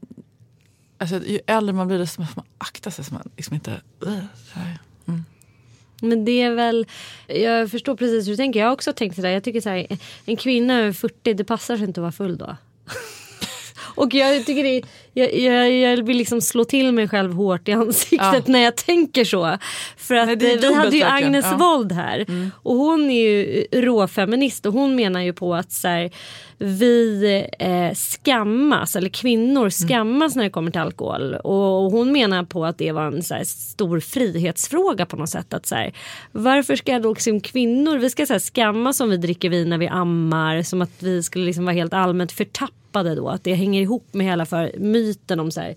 alltså, 0.97 1.15
ju 1.25 1.39
äldre 1.47 1.73
man 1.73 1.87
blir 1.87 1.99
desto 1.99 2.21
mer 2.21 2.27
får 2.27 2.35
man 2.41 2.45
akta 2.57 2.91
sig 2.91 3.05
så 3.05 3.13
man 3.13 3.29
liksom 3.37 3.53
inte... 3.55 3.81
Här. 4.53 4.77
Men 6.01 6.25
det 6.25 6.41
är 6.41 6.51
väl, 6.51 6.85
jag 7.27 7.71
förstår 7.71 7.95
precis 7.95 8.25
hur 8.27 8.31
du 8.31 8.37
tänker. 8.37 8.59
Jag 8.59 8.67
har 8.67 8.73
också 8.73 8.93
tänkt 8.93 9.15
sådär. 9.15 9.29
Jag 9.29 9.43
tycker 9.43 9.61
så 9.61 9.69
här, 9.69 9.87
en 10.25 10.35
kvinna 10.37 10.73
över 10.79 10.91
40, 10.93 11.33
det 11.33 11.43
passar 11.43 11.77
sig 11.77 11.85
inte 11.87 11.99
att 11.99 12.03
vara 12.03 12.11
full 12.11 12.37
då. 12.37 12.57
Och 13.97 14.13
jag 14.13 14.45
tycker 14.45 14.63
det, 14.63 14.81
jag, 15.13 15.35
jag, 15.35 15.71
jag 15.71 16.03
vill 16.05 16.17
liksom 16.17 16.41
slå 16.41 16.63
till 16.63 16.91
mig 16.91 17.07
själv 17.07 17.33
hårt 17.33 17.67
i 17.67 17.71
ansiktet 17.71 18.19
Ja. 18.33 18.41
när 18.45 18.59
jag 18.59 18.75
tänker 18.75 19.23
så. 19.25 19.57
För 19.97 20.15
att 20.15 20.27
Nej, 20.27 20.57
vi 20.57 20.73
hade 20.73 20.97
ju. 20.97 21.03
Agnes 21.03 21.45
Ja. 21.45 21.53
Mm. 21.55 21.59
Wold 21.59 21.91
här. 21.91 22.25
Och 22.63 22.75
hon 22.75 23.09
är 23.09 23.21
ju 23.29 23.65
råfeminist 23.71 24.65
och 24.65 24.73
hon 24.73 24.95
menar 24.95 25.21
ju 25.21 25.33
på 25.33 25.55
att 25.55 25.71
så 25.71 25.87
här, 25.87 26.11
vi 26.57 27.45
eh, 27.59 27.93
skammas, 27.95 28.95
eller 28.95 29.09
kvinnor 29.09 29.69
skammas 29.69 30.35
när 30.35 30.43
det 30.43 30.49
kommer 30.49 30.71
till 30.71 30.81
alkohol. 30.81 31.33
Och, 31.33 31.85
och 31.85 31.91
hon 31.91 32.11
menar 32.11 32.43
på 32.43 32.65
att 32.65 32.77
det 32.77 32.91
var 32.91 33.07
en 33.07 33.23
så 33.23 33.33
här, 33.33 33.43
stor 33.43 33.99
frihetsfråga 33.99 35.05
på 35.05 35.15
något 35.15 35.29
sätt. 35.29 35.53
Att, 35.53 35.65
så 35.65 35.75
här, 35.75 35.93
varför 36.31 36.75
ska 36.75 36.99
då 36.99 37.09
liksom 37.09 37.41
kvinnor, 37.41 37.97
vi 37.97 38.09
ska 38.09 38.25
så 38.25 38.33
här, 38.33 38.39
skammas 38.39 38.99
om 38.99 39.09
vi 39.09 39.17
dricker 39.17 39.49
vin 39.49 39.69
när 39.69 39.77
vi 39.77 39.87
ammar. 39.87 40.61
Som 40.63 40.81
att 40.81 40.91
vi 40.99 41.23
skulle 41.23 41.45
liksom 41.45 41.65
vara 41.65 41.75
helt 41.75 41.93
allmänt 41.93 42.31
förtappade 42.31 42.73
då. 43.03 43.29
Att 43.29 43.43
det 43.43 43.53
hänger 43.53 43.81
ihop 43.81 44.13
med 44.13 44.25
hela 44.25 44.45
för, 44.45 44.71
myten 44.77 45.39
om 45.39 45.51
så 45.51 45.61
här, 45.61 45.75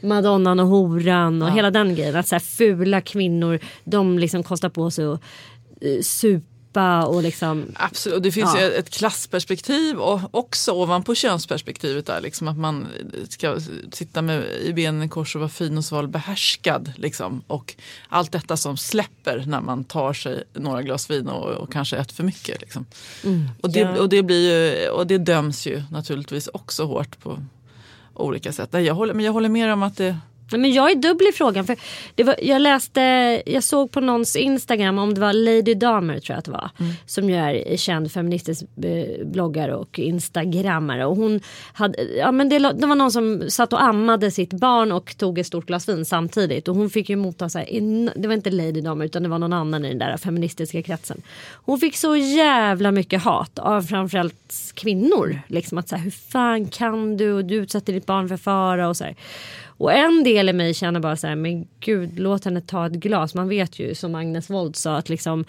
Madonnan 0.00 0.60
och 0.60 0.66
horan 0.66 1.42
och 1.42 1.50
hela 1.50 1.70
den 1.70 1.94
grejen. 1.94 2.16
Att 2.16 2.28
så 2.28 2.34
här, 2.34 2.40
fula 2.40 3.00
kvinnor 3.00 3.58
de 3.84 4.18
liksom 4.18 4.42
kostar 4.42 4.68
på 4.68 4.90
sig 4.90 5.04
att 5.04 5.20
uh, 5.84 6.00
supa 6.02 6.55
och 6.82 7.22
liksom. 7.22 7.64
Absolut, 7.74 8.16
och 8.16 8.22
det 8.22 8.32
finns 8.32 8.50
Ja. 8.54 8.60
ju 8.60 8.72
ett 8.72 8.90
klassperspektiv 8.90 9.98
och 9.98 10.20
också 10.30 10.72
ovanpå 10.72 11.14
könsperspektivet 11.14 12.06
där 12.06 12.20
liksom 12.20 12.48
att 12.48 12.58
man 12.58 12.86
ska 13.28 13.58
sitta 13.92 14.22
med 14.22 14.44
i 14.62 14.72
benen 14.72 15.02
i 15.02 15.08
kors 15.08 15.34
och 15.34 15.40
vara 15.40 15.48
fin 15.50 15.78
och 15.78 15.84
sval 15.84 16.08
behärskad 16.08 16.92
liksom. 16.96 17.42
Och 17.46 17.74
allt 18.08 18.32
detta 18.32 18.56
som 18.56 18.76
släpper 18.76 19.44
när 19.46 19.60
man 19.60 19.84
tar 19.84 20.12
sig 20.12 20.44
några 20.52 20.82
glas 20.82 21.10
vin 21.10 21.28
och, 21.28 21.50
och 21.50 21.72
kanske 21.72 21.96
ett 21.96 22.12
för 22.12 22.24
mycket. 22.24 22.60
Liksom. 22.60 22.86
Och, 23.60 23.70
det, 23.70 23.80
Ja. 23.80 23.98
och, 23.98 24.08
det 24.08 24.22
blir 24.22 24.52
ju, 24.82 24.88
och 24.88 25.06
det 25.06 25.18
döms 25.18 25.66
ju 25.66 25.82
naturligtvis 25.90 26.48
också 26.52 26.84
hårt 26.84 27.18
på 27.20 27.38
olika 28.14 28.52
sätt. 28.52 28.68
Nej, 28.72 28.84
Jag 28.84 28.94
håller, 28.94 29.14
men 29.14 29.24
jag 29.24 29.32
håller 29.32 29.48
med 29.48 29.72
om 29.72 29.82
att 29.82 29.96
det 29.96 30.16
Men 30.50 30.72
jag 30.72 30.90
är 30.90 30.94
dubbel 30.94 31.26
i 31.28 31.32
frågan. 31.32 31.66
För 31.66 31.76
det 32.14 32.24
var, 32.24 32.36
jag 32.42 32.62
läste, 32.62 33.00
jag 33.46 33.62
såg 33.62 33.90
på 33.90 34.00
någons 34.00 34.36
Instagram 34.36 34.98
om 34.98 35.14
det 35.14 35.20
var 35.20 35.32
Lady 35.32 35.74
Damer 35.74 36.20
tror 36.20 36.34
jag 36.34 36.38
att 36.38 36.44
det 36.44 36.50
var. 36.50 36.70
Som 37.06 37.30
ju 37.30 37.36
är 37.36 37.76
känd 37.76 38.12
feministisk 38.12 38.62
eh, 38.62 39.26
bloggare 39.26 39.74
och 39.74 39.98
instagrammare. 39.98 41.06
Och 41.06 41.16
hon 41.16 41.40
hade, 41.72 42.02
ja, 42.02 42.32
men 42.32 42.48
det, 42.48 42.58
det 42.58 42.86
var 42.86 42.94
någon 42.94 43.12
som 43.12 43.42
satt 43.48 43.72
och 43.72 43.82
ammade 43.82 44.30
sitt 44.30 44.52
barn 44.52 44.92
och 44.92 45.16
tog 45.16 45.38
ett 45.38 45.46
stort 45.46 45.66
glas 45.66 45.88
vin 45.88 46.04
samtidigt. 46.04 46.68
Och 46.68 46.76
hon 46.76 46.90
fick 46.90 47.08
ju 47.08 47.16
motta 47.16 47.48
så 47.48 47.58
här, 47.58 47.66
det 48.20 48.28
var 48.28 48.34
inte 48.34 48.50
Lady 48.50 48.80
Damer 48.80 49.04
utan 49.04 49.22
det 49.22 49.28
var 49.28 49.38
någon 49.38 49.52
annan 49.52 49.84
i 49.84 49.88
den 49.88 49.98
där 49.98 50.16
feministiska 50.16 50.82
kretsen. 50.82 51.22
Hon 51.64 51.78
fick 51.78 51.96
så 51.96 52.16
jävla 52.16 52.92
mycket 52.92 53.22
hat 53.22 53.58
av 53.58 53.82
framförallt 53.82 54.72
kvinnor. 54.74 55.40
Liksom 55.46 55.78
att 55.78 55.88
så 55.88 55.96
här, 55.96 56.02
hur 56.02 56.10
fan 56.10 56.66
kan 56.66 57.16
du 57.16 57.32
och 57.32 57.44
du 57.44 57.54
utsätter 57.54 57.92
ditt 57.92 58.06
barn 58.06 58.28
för 58.28 58.36
fara 58.36 58.88
och 58.88 58.96
så 58.96 59.04
här. 59.04 59.16
Och 59.78 59.92
en 59.92 60.24
del 60.24 60.48
i 60.48 60.52
mig 60.52 60.74
känner 60.74 61.00
bara 61.00 61.16
så 61.16 61.26
här, 61.26 61.36
men 61.36 61.66
gud 61.80 62.18
låt 62.18 62.44
henne 62.44 62.60
ta 62.60 62.86
ett 62.86 62.92
glas. 62.92 63.34
Man 63.34 63.48
vet 63.48 63.78
ju 63.78 63.94
som 63.94 64.14
Agnes 64.14 64.50
Wold 64.50 64.76
sa 64.76 64.96
att 64.96 65.08
liksom 65.08 65.44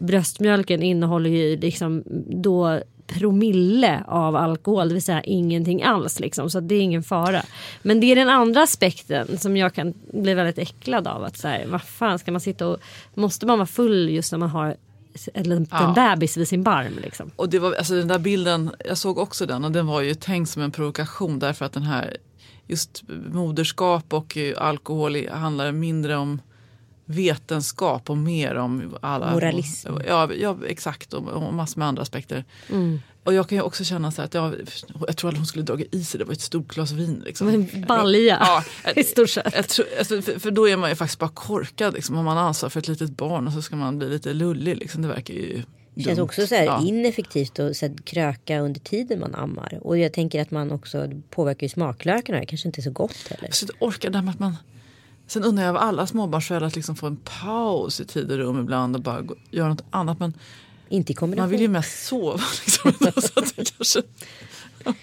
bröstmjölken 0.00 0.82
innehåller 0.82 1.30
ju 1.30 1.56
liksom 1.56 2.02
då 2.28 2.80
promille 3.06 4.04
av 4.08 4.36
alkohol, 4.36 4.88
det 4.88 4.94
vill 4.94 5.02
säga 5.02 5.22
ingenting 5.22 5.82
alls 5.82 6.20
liksom. 6.20 6.50
Så 6.50 6.60
det 6.60 6.74
är 6.74 6.80
ingen 6.80 7.02
fara. 7.02 7.42
Men 7.82 8.00
det 8.00 8.06
är 8.06 8.16
den 8.16 8.28
andra 8.28 8.62
aspekten 8.62 9.38
som 9.38 9.56
jag 9.56 9.74
kan 9.74 9.94
bli 10.12 10.34
väldigt 10.34 10.58
äcklad 10.58 11.08
av. 11.08 11.24
Att 11.24 11.36
så 11.36 11.48
här, 11.48 11.66
vad 11.66 11.82
fan 11.82 12.18
ska 12.18 12.32
man 12.32 12.40
sitta 12.40 12.66
och, 12.68 12.76
måste 13.14 13.46
man 13.46 13.58
vara 13.58 13.66
full 13.66 14.08
just 14.10 14.32
när 14.32 14.38
man 14.38 14.50
har 14.50 14.76
en 15.34 15.42
liten 15.42 15.66
Ja. 15.70 15.92
bebis 15.96 16.36
vid 16.36 16.48
sin 16.48 16.62
barm 16.62 16.92
liksom. 17.02 17.30
Och 17.36 17.48
det 17.48 17.58
var, 17.58 17.72
alltså 17.72 17.94
den 17.94 18.08
där 18.08 18.18
bilden, 18.18 18.70
jag 18.88 18.98
såg 18.98 19.18
också 19.18 19.46
den 19.46 19.64
och 19.64 19.72
den 19.72 19.86
var 19.86 20.00
ju 20.00 20.14
tänkt 20.14 20.50
som 20.50 20.62
en 20.62 20.70
provokation 20.72 21.38
därför 21.38 21.64
att 21.64 21.72
den 21.72 21.82
här 21.82 22.16
just 22.72 23.02
moderskap 23.32 24.12
och 24.12 24.36
eh, 24.36 24.62
alkohol 24.62 25.28
handlar 25.28 25.72
mindre 25.72 26.16
om 26.16 26.40
vetenskap 27.04 28.10
och 28.10 28.18
mer 28.18 28.54
om 28.54 28.96
alla, 29.00 29.32
Moralism. 29.32 29.88
Ja, 30.06 30.34
ja 30.34 30.56
exakt 30.68 31.12
och, 31.12 31.28
och 31.28 31.54
massor 31.54 31.78
med 31.78 31.88
andra 31.88 32.02
aspekter. 32.02 32.44
Mm. 32.70 33.00
Och 33.24 33.34
jag 33.34 33.48
kan 33.48 33.58
ju 33.58 33.62
också 33.62 33.84
känna 33.84 34.10
så 34.10 34.22
att 34.22 34.34
jag, 34.34 34.54
jag 35.06 35.16
tror 35.16 35.30
att 35.30 35.36
hon 35.36 35.46
skulle 35.46 35.64
dragit 35.64 35.94
i 35.94 36.04
sig, 36.04 36.18
det 36.18 36.24
var 36.24 36.32
ett 36.32 36.40
stort 36.40 36.74
glas 36.74 36.92
vin. 36.92 37.22
Liksom. 37.24 37.48
En 37.48 37.84
balja 37.88 38.38
Ja, 38.40 38.64
i 38.96 39.04
stort 39.04 39.30
sett. 39.30 39.56
alltså, 39.56 40.22
för, 40.22 40.50
då 40.50 40.68
är 40.68 40.76
man 40.76 40.90
ju 40.90 40.96
faktiskt 40.96 41.18
bara 41.18 41.30
korkad. 41.30 41.94
Liksom. 41.94 42.16
Om 42.16 42.24
man 42.24 42.36
har 42.36 42.44
ansvar 42.44 42.68
för 42.68 42.80
ett 42.80 42.88
litet 42.88 43.10
barn 43.10 43.46
och 43.46 43.52
så 43.52 43.62
ska 43.62 43.76
man 43.76 43.98
bli 43.98 44.08
lite 44.08 44.32
lullig. 44.32 44.76
Liksom. 44.76 45.02
Det 45.02 45.08
verkar 45.08 45.34
ju 45.34 45.62
Det 45.94 46.02
känns 46.02 46.18
också 46.18 46.46
så 46.46 46.54
här 46.54 46.64
Ja. 46.64 46.82
ineffektivt 46.86 47.58
att 47.58 47.76
så 47.76 47.86
här, 47.86 47.94
kröka 48.04 48.60
under 48.60 48.80
tiden 48.80 49.20
man 49.20 49.34
ammar. 49.34 49.78
Och 49.82 49.98
jag 49.98 50.12
tänker 50.12 50.42
att 50.42 50.50
man 50.50 50.70
också 50.70 51.10
påverkar 51.30 51.64
ju 51.64 51.68
smaklökarna. 51.68 52.40
Det 52.40 52.46
kanske 52.46 52.68
inte 52.68 52.80
är 52.80 52.82
så 52.82 52.90
gott 52.90 53.28
heller. 53.28 53.42
Jag 53.44 53.62
inte 53.62 53.74
orkar 53.84 54.10
det 54.10 54.18
här 54.18 54.24
med 54.24 54.32
att 54.34 54.40
man... 54.40 54.56
Sen 55.26 55.44
undrar 55.44 55.64
jag 55.64 55.76
av 55.76 55.82
alla 55.82 56.06
småbarnsföräldrar 56.06 56.66
att 56.68 56.76
liksom 56.76 56.96
få 56.96 57.06
en 57.06 57.16
paus 57.40 58.00
i 58.00 58.04
tid 58.04 58.30
och 58.30 58.38
rum 58.38 58.60
ibland 58.60 58.96
och 58.96 59.02
bara 59.02 59.20
gå, 59.20 59.34
göra 59.50 59.68
något 59.68 59.84
annat. 59.90 60.20
Men 60.20 60.34
Inte 60.88 61.12
i 61.12 61.14
kombination. 61.14 61.42
man 61.42 61.50
vill 61.50 61.60
ju 61.60 61.68
mest 61.68 62.06
sova. 62.06 62.40
Liksom. 62.66 62.92
så 63.22 63.40
det 63.40 63.72
kanske, 63.78 64.02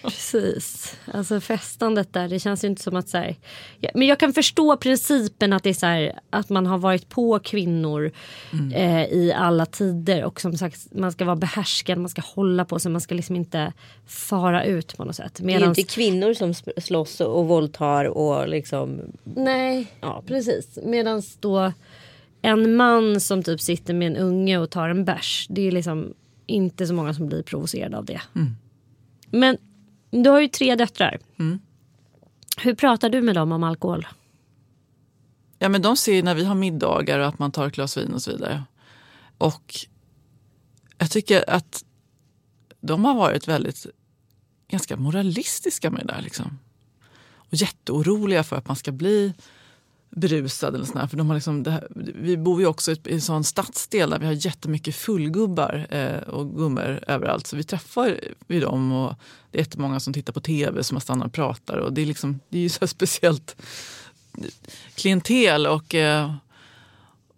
Precis. 0.02 0.98
Alltså 1.13 1.39
festandet 1.39 2.13
där, 2.13 2.28
det 2.28 2.39
känns 2.39 2.63
ju 2.63 2.68
inte 2.68 2.82
som 2.82 2.96
att 2.96 3.10
så 3.10 3.18
här, 3.18 3.36
ja, 3.80 3.89
Men 3.94 4.08
jag 4.08 4.20
kan 4.20 4.34
förstå 4.34 4.78
principen 4.78 5.54
att 5.54 5.63
det 5.63 5.70
är 5.70 5.74
så 5.74 5.86
här, 5.86 6.20
att 6.30 6.50
man 6.50 6.65
har 6.65 6.78
varit 6.78 7.10
på 7.10 7.39
kvinnor 7.39 8.12
eh, 8.74 9.04
i 9.04 9.34
alla 9.36 9.65
tider 9.65 10.24
och 10.24 10.42
som 10.42 10.58
sagt 10.58 10.88
man 10.92 11.12
ska 11.12 11.26
vara 11.26 11.36
behärskad, 11.36 11.98
man 11.98 12.10
ska 12.10 12.22
hålla 12.22 12.65
på 12.65 12.80
sig, 12.80 12.92
man 12.92 13.02
ska 13.02 13.15
liksom 13.15 13.36
inte 13.36 13.74
fara 14.08 14.63
ut 14.63 14.98
på 14.98 15.06
något 15.06 15.15
sätt. 15.15 15.34
Det 15.36 15.44
är 15.44 15.50
ju 15.50 15.60
Medans, 15.60 15.80
inte 15.80 15.94
kvinnor 15.94 16.34
som 16.34 16.54
slåss 16.78 17.22
och 17.22 17.48
våldtar 17.48 18.06
och 18.06 18.48
liksom. 18.50 19.02
nej, 19.24 19.88
Ja. 20.02 20.24
precis. 20.28 20.80
Medan 20.84 21.22
då 21.39 21.74
en 22.42 22.76
man 22.76 23.22
som 23.22 23.44
typ 23.44 23.62
sitter 23.62 23.94
med 23.94 24.08
en 24.08 24.18
unge 24.18 24.58
och 24.58 24.70
tar 24.70 24.89
en 24.89 25.06
bärs, 25.06 25.48
det 25.50 25.68
är 25.68 25.72
liksom 25.72 26.13
inte 26.46 26.88
så 26.88 26.94
många 26.94 27.13
som 27.13 27.28
blir 27.28 27.44
provocerade 27.44 27.98
av 27.98 28.06
det. 28.06 28.22
Men 29.32 29.58
du 30.10 30.30
har 30.30 30.39
ju 30.39 30.48
tre 30.48 30.76
döttrar. 30.76 31.19
Hur 32.58 32.76
pratar 32.76 33.10
du 33.10 33.22
med 33.22 33.36
dem 33.36 33.52
om 33.52 33.63
alkohol? 33.63 34.08
ja, 35.60 35.69
men 35.69 35.82
de 35.82 35.98
ser 35.98 36.13
ju 36.13 36.22
när 36.22 36.36
vi 36.36 36.43
har 36.43 36.56
middagar 36.56 37.19
och 37.19 37.28
att 37.28 37.39
man 37.39 37.52
tar 37.52 37.67
ett 37.67 37.74
glas 37.74 37.98
vin 37.98 38.13
och 38.13 38.22
så 38.22 38.32
vidare. 38.32 38.63
Och 39.38 39.76
jag 40.98 41.12
tycker 41.12 41.50
att 41.50 41.86
de 42.82 43.06
har 43.06 43.15
varit 43.15 43.48
väldigt 43.48 43.86
ganska 44.67 44.98
moralistiska 44.98 45.91
med 45.91 46.06
det 46.06 46.13
där. 46.13 46.22
Liksom. 46.22 46.60
Och 47.32 47.54
jätteoroliga 47.54 48.43
för 48.43 48.56
att 48.56 48.67
man 48.67 48.76
ska 48.76 48.91
bli 48.91 49.34
berusad 50.10 50.76
eller 50.76 50.86
sådär. 50.86 51.08
För 51.08 51.17
de 51.17 51.28
har 51.28 51.36
liksom 51.36 51.63
det 51.63 51.72
här, 51.72 51.88
vi 52.15 52.38
bor 52.38 52.62
ju 52.62 52.67
också 52.67 52.91
i 52.91 53.13
en 53.13 53.22
sån 53.22 53.43
stadsdel 53.43 54.10
där 54.10 54.19
vi 54.19 54.26
har 54.26 54.45
jättemycket 54.45 54.95
fullgubbar 54.95 55.88
eh, 55.89 56.17
och 56.17 56.56
gummor 56.56 57.04
överallt. 57.08 57.48
Så 57.48 57.56
vi 57.56 57.63
träffar 57.63 58.19
vi 58.48 58.60
dem 58.60 58.91
och 58.91 59.15
det 59.52 59.58
är 59.58 59.62
jättemånga 59.62 60.00
som 60.00 60.13
tittar 60.13 60.34
på 60.34 60.39
tv 60.39 60.84
som 60.84 60.95
har 60.95 61.02
stannat 61.02 61.28
och 61.28 61.34
pratar. 61.34 61.78
Och 61.78 61.93
det 61.93 62.02
är, 62.02 62.06
liksom, 62.06 62.39
det 62.50 62.58
är 62.58 62.62
ju 62.62 62.69
så 62.69 62.80
här 62.80 62.88
speciellt 62.98 63.56
klientel 64.95 65.67
och, 65.67 65.95
eh, 65.95 66.34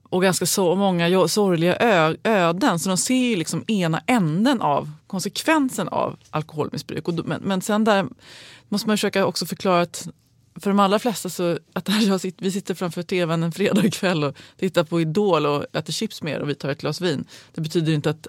och 0.04 0.22
ganska 0.22 0.46
så 0.46 0.76
många 0.76 1.28
sorgliga 1.28 1.76
ö, 1.76 2.16
öden. 2.24 2.80
Så 2.80 2.90
de 2.90 2.98
ser 2.98 3.30
ju 3.30 3.36
liksom 3.36 3.64
ena 3.68 4.02
änden 4.08 4.62
av 4.62 4.92
konsekvensen 5.08 5.88
av 5.88 6.18
alkoholmissbruk. 6.30 7.08
Och 7.08 7.14
men, 7.14 7.42
men 7.42 7.62
sen 7.62 7.84
där 7.84 8.08
måste 8.70 8.88
man 8.88 8.98
försöka 8.98 9.26
också 9.26 9.46
förklara 9.46 9.82
att 9.82 10.08
för 10.56 10.70
de 10.70 10.80
allra 10.80 11.00
flesta 11.00 11.30
så 11.30 11.60
att 11.74 11.90
jag 12.02 12.22
sitter, 12.22 12.44
vi 12.44 12.52
sitter 12.52 12.74
framför 12.74 13.04
tvn 13.04 13.44
en 13.44 13.52
fredagkväll 13.52 14.24
och 14.24 14.36
tittar 14.58 14.84
på 14.84 15.02
Idol 15.02 15.46
och 15.46 15.66
äter 15.74 15.94
chips 15.94 16.22
med 16.22 16.34
er 16.34 16.40
och 16.40 16.50
vi 16.50 16.56
tar 16.56 16.70
ett 16.70 16.82
glas 16.82 17.02
vin. 17.02 17.26
Det 17.52 17.62
betyder 17.62 17.94
inte 17.94 18.10
att, 18.10 18.28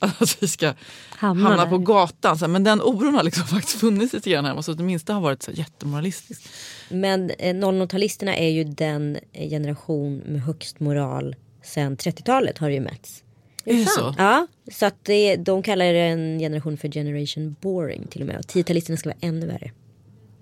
att 0.20 0.42
vi 0.42 0.48
ska 0.48 0.74
Hamna 1.10 1.48
hamna 1.48 1.66
på 1.66 1.78
gatan. 1.78 2.38
Så 2.38 2.48
Men 2.48 2.64
den 2.64 2.80
oron 2.82 3.14
har 3.14 3.22
liksom 3.22 3.46
faktiskt 3.46 3.80
funnits 3.80 4.12
lite 4.12 4.30
grann 4.30 4.44
hemma 4.44 4.62
så 4.62 4.70
att 4.70 4.78
det 4.78 4.84
minsta 4.84 5.14
har 5.14 5.20
varit 5.20 5.42
så 5.42 5.50
jättemoralistiskt. 5.50 6.48
Men 6.88 7.30
eh, 7.30 7.54
00-talisterna 7.54 8.36
är 8.36 8.48
ju 8.48 8.64
den 8.64 9.18
eh, 9.32 9.48
generation 9.48 10.18
med 10.18 10.42
högst 10.42 10.80
moral 10.80 11.36
sen 11.62 11.96
30-talet 11.96 12.58
har 12.58 12.68
det 12.68 12.74
ju 12.74 12.80
mätts. 12.80 13.24
Är 13.64 13.74
det 13.74 13.86
så? 13.86 14.14
Ja, 14.18 14.46
så 14.72 14.86
att 14.86 15.04
det, 15.04 15.36
de 15.36 15.62
kallar 15.62 15.84
det 15.84 16.00
en 16.00 16.38
generation 16.38 16.76
för 16.76 16.88
generation 16.88 17.56
boring 17.60 18.06
till 18.06 18.20
och 18.20 18.26
med. 18.26 18.36
Och 18.36 18.44
10-talisterna 18.44 18.96
ska 18.96 19.08
vara 19.08 19.18
ännu 19.20 19.46
värre. 19.46 19.70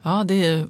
Ja, 0.03 0.25
det 0.25 0.47
är... 0.47 0.67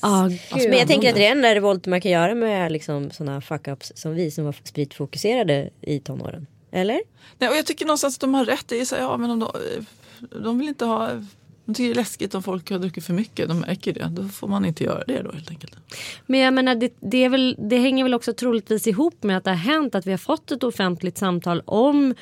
Ah, 0.00 0.28
gud. 0.28 0.68
Men 0.68 0.78
jag 0.78 0.88
tänker 0.88 1.08
att 1.08 1.14
det 1.14 1.26
är 1.26 1.34
den 1.34 1.42
där 1.42 1.54
revolten 1.54 1.90
man 1.90 2.00
kan 2.00 2.10
göra 2.10 2.34
med 2.34 2.72
liksom 2.72 3.10
sådana 3.10 3.40
fuck-ups 3.40 3.92
som 3.94 4.14
vi 4.14 4.30
som 4.30 4.44
var 4.44 4.54
spritfokuserade 4.64 5.70
i 5.80 6.00
tonåren. 6.00 6.46
Eller? 6.70 7.00
Nej, 7.38 7.50
och 7.50 7.56
jag 7.56 7.66
tycker 7.66 7.84
någonstans 7.86 8.16
att 8.16 8.20
de 8.20 8.34
har 8.34 8.44
rätt. 8.44 8.64
Det 8.68 8.80
är 8.80 8.84
så 8.84 8.94
här, 8.94 9.02
ja, 9.02 9.16
men 9.16 9.30
om 9.30 9.38
de, 9.38 9.50
de 10.42 10.58
vill 10.58 10.68
inte 10.68 10.84
ha... 10.84 11.10
De 11.64 11.74
tycker 11.74 11.88
det 11.88 11.92
är 11.92 11.94
läskigt 11.94 12.34
om 12.34 12.42
folk 12.42 12.70
har 12.70 12.78
druckit 12.78 13.04
för 13.04 13.12
mycket. 13.12 13.48
De 13.48 13.60
märker 13.60 13.92
det. 13.92 14.08
Då 14.10 14.28
får 14.28 14.48
man 14.48 14.64
inte 14.64 14.84
göra 14.84 15.04
det 15.06 15.22
då 15.22 15.32
helt 15.32 15.50
enkelt. 15.50 15.76
Men 16.26 16.40
jag 16.40 16.54
menar, 16.54 16.74
det, 16.74 16.92
det, 17.00 17.24
är 17.24 17.28
väl, 17.28 17.56
det 17.58 17.78
hänger 17.78 18.04
väl 18.04 18.14
också 18.14 18.32
troligtvis 18.32 18.86
ihop 18.86 19.22
med 19.22 19.36
att 19.36 19.44
det 19.44 19.50
har 19.50 19.56
hänt 19.56 19.94
att 19.94 20.06
vi 20.06 20.10
har 20.10 20.18
fått 20.18 20.50
ett 20.50 20.62
offentligt 20.62 21.18
samtal 21.18 21.62
om 21.64 22.14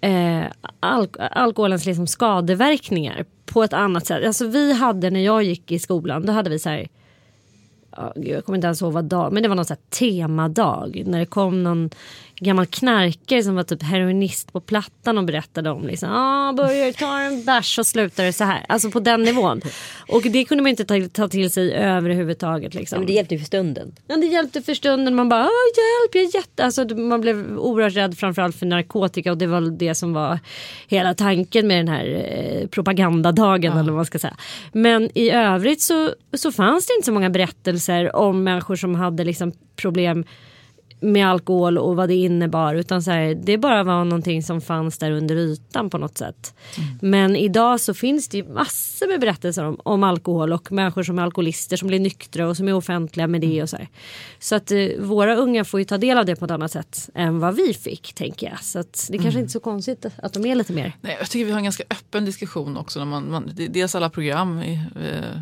eh, 0.00 0.44
al 0.80 1.08
alkoholens 1.18 1.86
liksom 1.86 2.06
skadeverkningar 2.06 3.24
på 3.44 3.64
ett 3.64 3.72
annat 3.72 4.06
sätt. 4.06 4.26
Alltså 4.26 4.46
vi 4.46 4.72
hade 4.72 5.10
när 5.10 5.20
jag 5.20 5.42
gick 5.42 5.72
i 5.72 5.78
skolan, 5.78 6.26
då 6.26 6.32
hade 6.32 6.50
vi 6.50 6.58
så 6.58 6.68
här 6.68 6.88
jag 8.14 8.44
kommer 8.44 8.56
inte 8.56 8.66
ens 8.66 8.82
ihåg 8.82 8.92
vad 8.92 9.04
dag, 9.04 9.32
men 9.32 9.42
det 9.42 9.48
var 9.48 9.56
någon 9.56 9.64
sån 9.64 9.76
temadag. 9.90 11.02
När 11.06 11.18
det 11.18 11.26
kom 11.26 11.62
någon 11.62 11.90
gammal 12.40 12.66
knarkare 12.66 13.42
som 13.42 13.54
var 13.54 13.62
typ 13.62 13.82
heroinist 13.82 14.52
på 14.52 14.60
Plattan 14.60 15.18
och 15.18 15.24
berättade 15.24 15.70
om 15.70 15.86
liksom, 15.86 16.08
ah, 16.12 16.52
börjar 16.52 16.92
ta 16.92 17.20
en 17.20 17.44
bärs 17.44 17.78
och 17.78 17.86
slutar 17.86 18.24
det 18.24 18.32
så 18.32 18.44
här. 18.44 18.66
Alltså 18.68 18.90
på 18.90 19.00
den 19.00 19.22
nivån. 19.22 19.60
Och 20.08 20.22
det 20.22 20.44
kunde 20.44 20.62
man 20.62 20.70
inte 20.70 20.84
ta, 20.84 20.94
ta 21.12 21.28
till 21.28 21.50
sig 21.50 21.74
överhuvudtaget. 21.74 22.74
Liksom. 22.74 22.98
Men 22.98 23.06
det 23.06 23.12
hjälpte 23.12 23.38
för 23.38 23.44
stunden. 23.44 23.94
Ja, 24.06 24.16
det 24.16 24.26
hjälpte 24.26 24.62
för 24.62 24.74
stunden. 24.74 25.14
Man 25.14 25.28
bara, 25.28 25.42
hjälp, 25.42 26.14
jag 26.14 26.24
är 26.24 26.34
jätte... 26.34 26.64
Alltså, 26.64 26.84
man 26.84 27.20
blev 27.20 27.58
oerhört 27.58 27.96
rädd 27.96 28.18
framförallt 28.18 28.56
för 28.56 28.66
narkotika 28.66 29.30
och 29.30 29.38
det 29.38 29.46
var 29.46 29.60
det 29.60 29.94
som 29.94 30.12
var 30.12 30.38
hela 30.86 31.14
tanken 31.14 31.66
med 31.66 31.78
den 31.78 31.88
här 31.88 32.06
eh, 32.06 32.68
propagandadagen 32.68 33.72
ja. 33.72 33.80
eller 33.80 33.92
vad 33.92 33.96
man 33.96 34.06
ska 34.06 34.18
säga. 34.18 34.36
Men 34.72 35.10
i 35.14 35.30
övrigt 35.30 35.82
så, 35.82 36.10
så 36.32 36.52
fanns 36.52 36.86
det 36.86 36.94
inte 36.94 37.06
så 37.06 37.12
många 37.12 37.30
berättelser 37.30 37.85
om 38.16 38.44
människor 38.44 38.76
som 38.76 38.94
hade 38.94 39.24
liksom 39.24 39.52
problem 39.76 40.24
med 41.00 41.28
alkohol 41.28 41.78
och 41.78 41.96
vad 41.96 42.08
det 42.08 42.14
innebar. 42.14 42.74
Utan 42.74 43.02
så 43.02 43.10
här, 43.10 43.34
det 43.34 43.58
bara 43.58 43.84
var 43.84 44.04
någonting 44.04 44.42
som 44.42 44.60
fanns 44.60 44.98
där 44.98 45.10
under 45.10 45.36
ytan 45.36 45.90
på 45.90 45.98
något 45.98 46.18
sätt. 46.18 46.54
Mm. 46.76 46.98
Men 47.10 47.36
idag 47.36 47.80
så 47.80 47.94
finns 47.94 48.28
det 48.28 48.36
ju 48.36 48.48
massor 48.48 49.08
med 49.08 49.20
berättelser 49.20 49.64
om, 49.64 49.80
om, 49.82 50.04
alkohol 50.04 50.52
och 50.52 50.72
människor 50.72 51.02
som 51.02 51.18
är 51.18 51.22
alkoholister 51.22 51.76
som 51.76 51.88
blir 51.88 52.00
nyktra 52.00 52.48
och 52.48 52.56
som 52.56 52.68
är 52.68 52.74
offentliga 52.74 53.26
med 53.26 53.40
det. 53.40 53.46
Mm. 53.46 53.62
och 53.62 53.70
Så, 53.70 53.76
här. 53.76 53.88
så 54.38 54.54
att 54.54 54.70
eh, 54.70 54.88
våra 54.98 55.36
unga 55.36 55.64
får 55.64 55.80
ju 55.80 55.84
ta 55.84 55.98
del 55.98 56.18
av 56.18 56.26
det 56.26 56.36
på 56.36 56.44
ett 56.44 56.50
annat 56.50 56.72
sätt 56.72 57.10
än 57.14 57.38
vad 57.38 57.56
vi 57.56 57.74
fick 57.74 58.12
tänker 58.14 58.46
jag. 58.46 58.64
Så 58.64 58.78
att 58.78 59.08
det 59.10 59.18
kanske 59.18 59.30
mm. 59.30 59.40
inte 59.40 59.50
är 59.50 59.52
så 59.52 59.60
konstigt 59.60 60.06
att 60.16 60.32
de 60.32 60.46
är 60.46 60.54
lite 60.54 60.72
mer. 60.72 60.92
Nej, 61.00 61.16
jag 61.18 61.30
tycker 61.30 61.44
vi 61.44 61.50
har 61.50 61.58
en 61.58 61.64
ganska 61.64 61.84
öppen 61.90 62.24
diskussion 62.24 62.76
också. 62.76 62.98
När 62.98 63.06
man, 63.06 63.30
man 63.30 63.50
dels 63.68 63.94
alla 63.94 64.10
program 64.10 64.62
i, 64.62 64.74
eh, 64.74 65.40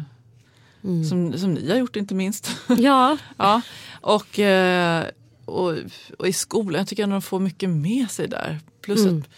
Mm. 0.85 1.05
Som, 1.05 1.39
som 1.39 1.55
ni 1.55 1.71
har 1.71 1.77
gjort 1.77 1.97
inte 1.97 2.15
minst. 2.15 2.51
Ja. 2.79 3.19
ja. 3.37 3.63
Och 4.01 4.39
eh, 4.39 5.05
och, 5.45 5.75
och, 6.19 6.29
i 6.29 6.33
skolan, 6.33 6.79
jag 6.79 6.89
tycker 6.89 7.05
att 7.05 7.11
de 7.11 7.23
får 7.23 7.41
mycket 7.41 7.71
med 7.71 8.11
sig 8.11 8.29
där. 8.29 8.61
Plus 8.81 9.01
mm. 9.01 9.19
att, 9.19 9.29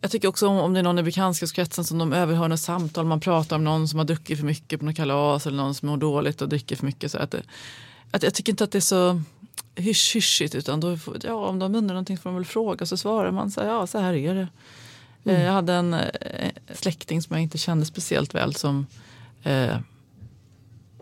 jag 0.00 0.10
tycker 0.10 0.28
också 0.28 0.48
om, 0.48 0.58
om 0.58 0.74
det 0.74 0.80
är 0.80 0.82
någon 0.82 0.98
i 0.98 1.02
bekantskapskretsen 1.02 1.84
som 1.84 1.98
de 1.98 2.12
överhör 2.12 2.48
något 2.48 2.60
samtal, 2.60 3.06
man 3.06 3.20
pratar 3.20 3.56
om 3.56 3.64
någon 3.64 3.88
som 3.88 3.98
har 3.98 4.04
druckit 4.04 4.38
för 4.38 4.46
mycket 4.46 4.80
på 4.80 4.86
något 4.86 4.96
kalas 4.96 5.46
eller 5.46 5.56
någon 5.56 5.74
som 5.74 5.88
mår 5.88 5.96
dåligt 5.96 6.42
och 6.42 6.48
dricker 6.48 6.76
för 6.76 6.86
mycket. 6.86 7.10
Så 7.10 7.18
att, 7.18 7.30
det, 7.30 7.42
att 8.10 8.22
jag 8.22 8.34
tycker 8.34 8.52
inte 8.52 8.64
att 8.64 8.72
det 8.72 8.78
är 8.78 8.80
så 8.80 9.22
hysch-hyschigt 9.74 10.54
utan 10.54 10.80
då, 10.80 10.98
ja, 11.22 11.34
om 11.34 11.58
de 11.58 11.74
undrar 11.74 11.94
någonting 11.94 12.18
får 12.18 12.30
de 12.30 12.34
väl 12.34 12.44
fråga 12.44 12.86
så 12.86 12.96
svarar 12.96 13.30
man 13.30 13.50
så 13.50 13.60
här, 13.60 13.68
ja 13.68 13.86
så 13.86 13.98
här 13.98 14.14
är 14.14 14.34
det. 14.34 14.48
Mm. 15.24 15.42
Jag 15.42 15.52
hade 15.52 15.72
en 15.72 15.94
eh, 15.94 16.50
släkting 16.74 17.22
som 17.22 17.36
jag 17.36 17.42
inte 17.42 17.58
kände 17.58 17.86
speciellt 17.86 18.34
väl 18.34 18.54
som 18.54 18.86
eh, 19.42 19.76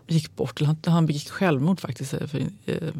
gick 0.07 0.35
bort, 0.35 0.61
han, 0.61 0.77
han 0.85 1.05
begick 1.05 1.29
självmord 1.29 1.79
faktiskt 1.79 2.13
eh, 2.13 2.27
för, 2.27 2.39
eh, 2.65 2.93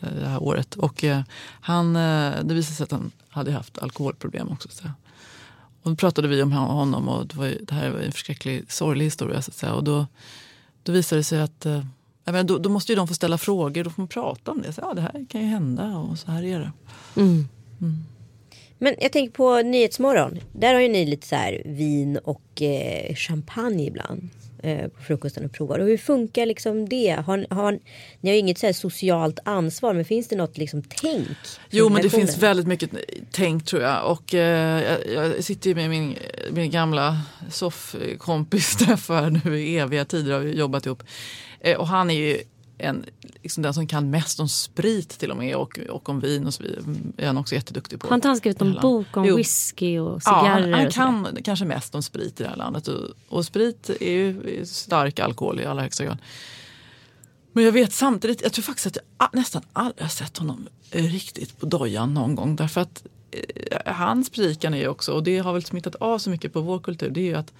det 0.00 0.26
här 0.26 0.42
året. 0.42 0.74
Och 0.74 1.04
eh, 1.04 1.22
han, 1.60 1.96
eh, 1.96 2.44
det 2.44 2.54
visade 2.54 2.76
sig 2.76 2.84
att 2.84 2.90
han 2.90 3.10
hade 3.28 3.52
haft 3.52 3.78
alkoholproblem 3.78 4.48
också. 4.48 4.68
Så. 4.68 4.84
Och 5.82 5.90
då 5.90 5.96
pratade 5.96 6.28
vi 6.28 6.42
om 6.42 6.52
honom 6.52 7.08
och 7.08 7.26
det, 7.26 7.36
var, 7.36 7.54
det 7.60 7.74
här 7.74 7.90
var 7.90 8.00
en 8.00 8.12
förskräcklig 8.12 8.72
sorglig 8.72 9.04
historia. 9.04 9.42
Så. 9.42 9.72
Och 9.72 9.84
då, 9.84 10.06
då 10.82 10.92
visade 10.92 11.20
det 11.20 11.24
sig 11.24 11.40
att 11.40 11.66
eh, 11.66 11.84
men 12.24 12.46
då, 12.46 12.58
då, 12.58 12.70
måste 12.70 12.92
ju 12.92 12.96
de 12.96 13.08
få 13.08 13.14
ställa 13.14 13.38
frågor, 13.38 13.84
då 13.84 13.90
får 13.90 14.02
man 14.02 14.08
prata 14.08 14.50
om 14.50 14.62
det. 14.62 14.72
Så, 14.72 14.80
ja, 14.80 14.94
det 14.94 15.00
här 15.00 15.26
kan 15.28 15.40
ju 15.40 15.46
hända 15.46 15.96
och 15.96 16.18
så 16.18 16.30
här 16.30 16.44
är 16.44 16.58
det. 16.58 16.72
Mm. 17.20 17.48
Mm. 17.80 18.04
Men 18.78 18.94
jag 19.00 19.12
tänker 19.12 19.32
på 19.32 19.62
Nyhetsmorgon. 19.62 20.38
Där 20.52 20.74
har 20.74 20.80
ju 20.80 20.88
ni 20.88 21.06
lite 21.06 21.26
så 21.26 21.36
här 21.36 21.62
vin 21.64 22.16
och 22.16 22.62
eh, 22.62 23.14
champagne 23.14 23.86
ibland. 23.86 24.28
Eh, 24.62 24.88
på 24.88 25.02
frukosten 25.02 25.44
och 25.44 25.52
provar. 25.52 25.78
Och 25.78 25.86
hur 25.86 25.96
funkar 25.96 26.46
liksom 26.46 26.88
det? 26.88 27.22
Har, 27.26 27.46
har, 27.50 27.78
ni 28.20 28.30
har 28.30 28.34
ju 28.34 28.38
inget 28.38 28.58
så 28.58 28.72
socialt 28.72 29.38
ansvar 29.44 29.94
men 29.94 30.04
finns 30.04 30.28
det 30.28 30.36
något 30.36 30.58
liksom 30.58 30.82
tänk? 30.82 31.38
Jo 31.70 31.88
men 31.88 32.02
det 32.02 32.10
finns 32.10 32.38
väldigt 32.38 32.66
mycket 32.66 32.90
tänk 33.30 33.64
tror 33.64 33.82
jag. 33.82 34.10
Och 34.10 34.34
eh, 34.34 34.98
jag, 35.14 35.44
sitter 35.44 35.70
ju 35.70 35.74
med 35.74 35.90
min, 35.90 36.16
min 36.50 36.70
gamla 36.70 37.18
soffkompis 37.50 38.66
Steffan 38.66 39.40
nu 39.44 39.60
i 39.60 39.78
eviga 39.78 40.04
tider 40.04 40.32
har 40.32 40.40
vi 40.40 40.58
jobbat 40.58 40.86
ihop. 40.86 41.02
Eh, 41.60 41.76
och 41.76 41.88
han 41.88 42.10
är 42.10 42.14
ju 42.14 42.40
en, 42.80 43.04
liksom 43.42 43.62
den 43.62 43.74
som 43.74 43.86
kan 43.86 44.10
mest 44.10 44.40
om 44.40 44.48
sprit 44.48 45.08
till 45.08 45.30
och 45.30 45.36
med 45.36 45.56
och, 45.56 45.78
och 45.88 46.08
om 46.08 46.20
vin 46.20 46.46
och 46.46 46.54
så 46.54 46.62
vidare. 46.62 46.82
är 47.16 47.26
han 47.26 47.38
också 47.38 47.54
jätteduktig 47.54 48.00
på. 48.00 48.08
Har 48.08 48.14
inte 48.14 48.28
han 48.28 48.36
skrivit 48.36 48.62
en 48.62 48.78
bok 48.82 49.16
om 49.16 49.24
jo. 49.24 49.36
whisky 49.36 49.98
och 49.98 50.22
cigarrer? 50.22 50.68
Ja, 50.68 50.76
han, 50.76 51.24
han 51.24 51.34
kan 51.34 51.42
kanske 51.42 51.64
mest 51.64 51.94
om 51.94 52.02
sprit 52.02 52.40
i 52.40 52.42
det 52.42 52.48
här 52.48 52.56
landet. 52.56 52.88
Och, 52.88 53.10
och 53.28 53.44
sprit 53.44 53.90
är 54.00 54.10
ju 54.10 54.66
stark 54.66 55.18
alkohol 55.18 55.60
i 55.60 55.66
allra 55.66 55.82
högsta 55.82 56.04
grad. 56.04 56.18
Men 57.52 57.64
jag 57.64 57.72
vet 57.72 57.92
samtidigt, 57.92 58.42
jag 58.42 58.52
tror 58.52 58.62
faktiskt 58.62 58.86
att 58.86 58.98
jag 59.18 59.28
nästan 59.32 59.62
aldrig 59.72 60.02
har 60.02 60.08
sett 60.08 60.38
honom 60.38 60.68
riktigt 60.90 61.60
på 61.60 61.66
dojan 61.66 62.14
någon 62.14 62.34
gång. 62.34 62.56
Därför 62.56 62.80
att 62.80 63.06
eh, 63.30 63.94
hans 63.94 64.30
predikan 64.30 64.74
är 64.74 64.78
ju 64.78 64.88
också, 64.88 65.12
och 65.12 65.22
det 65.22 65.38
har 65.38 65.52
väl 65.52 65.64
smittat 65.64 65.94
av 65.94 66.18
så 66.18 66.30
mycket 66.30 66.52
på 66.52 66.60
vår 66.60 66.78
kultur, 66.78 67.10
det 67.10 67.20
är 67.20 67.24
ju 67.24 67.34
att 67.34 67.52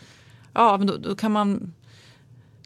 ja, 0.53 0.77
men 0.79 0.87
då, 0.87 0.97
då 0.97 1.17
kan 1.17 1.33
man 1.33 1.75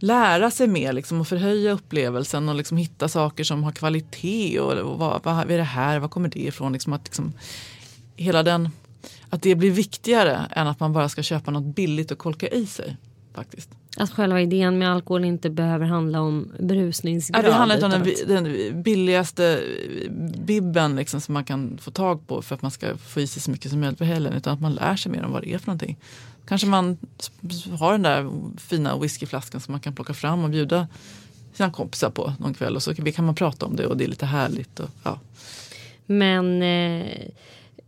lära 0.04 0.50
sig 0.50 0.68
mer 0.68 0.92
liksom, 0.92 1.20
och 1.20 1.28
förhöja 1.28 1.72
upplevelsen 1.72 2.48
och 2.48 2.54
liksom, 2.54 2.76
hitta 2.76 3.08
saker 3.08 3.44
som 3.44 3.64
har 3.64 3.72
kvalitet. 3.72 4.60
Och, 4.60 4.72
och 4.72 4.98
vad, 4.98 5.24
vad 5.24 5.50
är 5.50 5.58
det 5.58 5.62
här? 5.62 5.98
Var 5.98 6.08
kommer 6.08 6.28
det 6.28 6.40
ifrån? 6.40 6.72
Liksom, 6.72 6.92
att, 6.92 7.04
liksom, 7.04 7.32
hela 8.16 8.42
den, 8.42 8.68
att 9.30 9.42
det 9.42 9.54
blir 9.54 9.70
viktigare 9.70 10.40
än 10.50 10.66
att 10.66 10.80
man 10.80 10.92
bara 10.92 11.08
ska 11.08 11.22
köpa 11.22 11.50
något 11.50 11.74
billigt 11.74 12.10
och 12.10 12.18
kolka 12.18 12.48
i 12.48 12.66
sig. 12.66 12.96
faktiskt. 13.34 13.70
Att 13.96 14.10
själva 14.10 14.40
idén 14.40 14.78
med 14.78 14.92
alkohol 14.92 15.24
inte 15.24 15.50
behöver 15.50 15.86
handla 15.86 16.20
om 16.20 16.52
berusningsgrad. 16.60 17.44
Ja, 17.44 17.48
det 17.48 17.54
handlar 17.54 17.74
inte 17.74 17.86
om 17.86 17.92
den, 18.26 18.44
den, 18.44 18.82
billigaste 18.82 19.60
bibben 20.44 20.96
liksom, 20.96 21.20
som 21.20 21.34
man 21.34 21.44
kan 21.44 21.78
få 21.78 21.90
tag 21.90 22.26
på 22.26 22.42
för 22.42 22.54
att 22.54 22.62
man 22.62 22.70
ska 22.70 22.96
få 22.96 23.20
i 23.20 23.26
sig 23.26 23.42
så 23.42 23.50
mycket 23.50 23.70
som 23.70 23.80
möjligt 23.80 23.98
på 23.98 24.04
helgen. 24.04 24.32
Utan 24.32 24.52
att 24.54 24.60
man 24.60 24.74
lär 24.74 24.96
sig 24.96 25.12
mer 25.12 25.24
om 25.24 25.32
vad 25.32 25.42
det 25.42 25.54
är 25.54 25.58
för 25.58 25.66
någonting. 25.66 25.98
Kanske 26.46 26.66
man 26.66 26.98
har 27.78 27.92
den 27.92 28.02
där 28.02 28.30
fina 28.60 28.98
whiskyflaskan 28.98 29.60
som 29.60 29.72
man 29.72 29.80
kan 29.80 29.94
plocka 29.94 30.14
fram 30.14 30.44
och 30.44 30.50
bjuda 30.50 30.88
sina 31.52 31.70
kompisar 31.70 32.10
på 32.10 32.32
någon 32.38 32.54
kväll. 32.54 32.76
Och 32.76 32.82
så 32.82 32.94
kan 32.94 33.24
man 33.24 33.34
prata 33.34 33.66
om 33.66 33.76
det 33.76 33.86
och 33.86 33.96
det 33.96 34.04
är 34.04 34.08
lite 34.08 34.26
härligt. 34.26 34.80
Och, 34.80 34.90
ja. 35.02 35.20
Men 36.06 36.62
eh, 36.62 37.28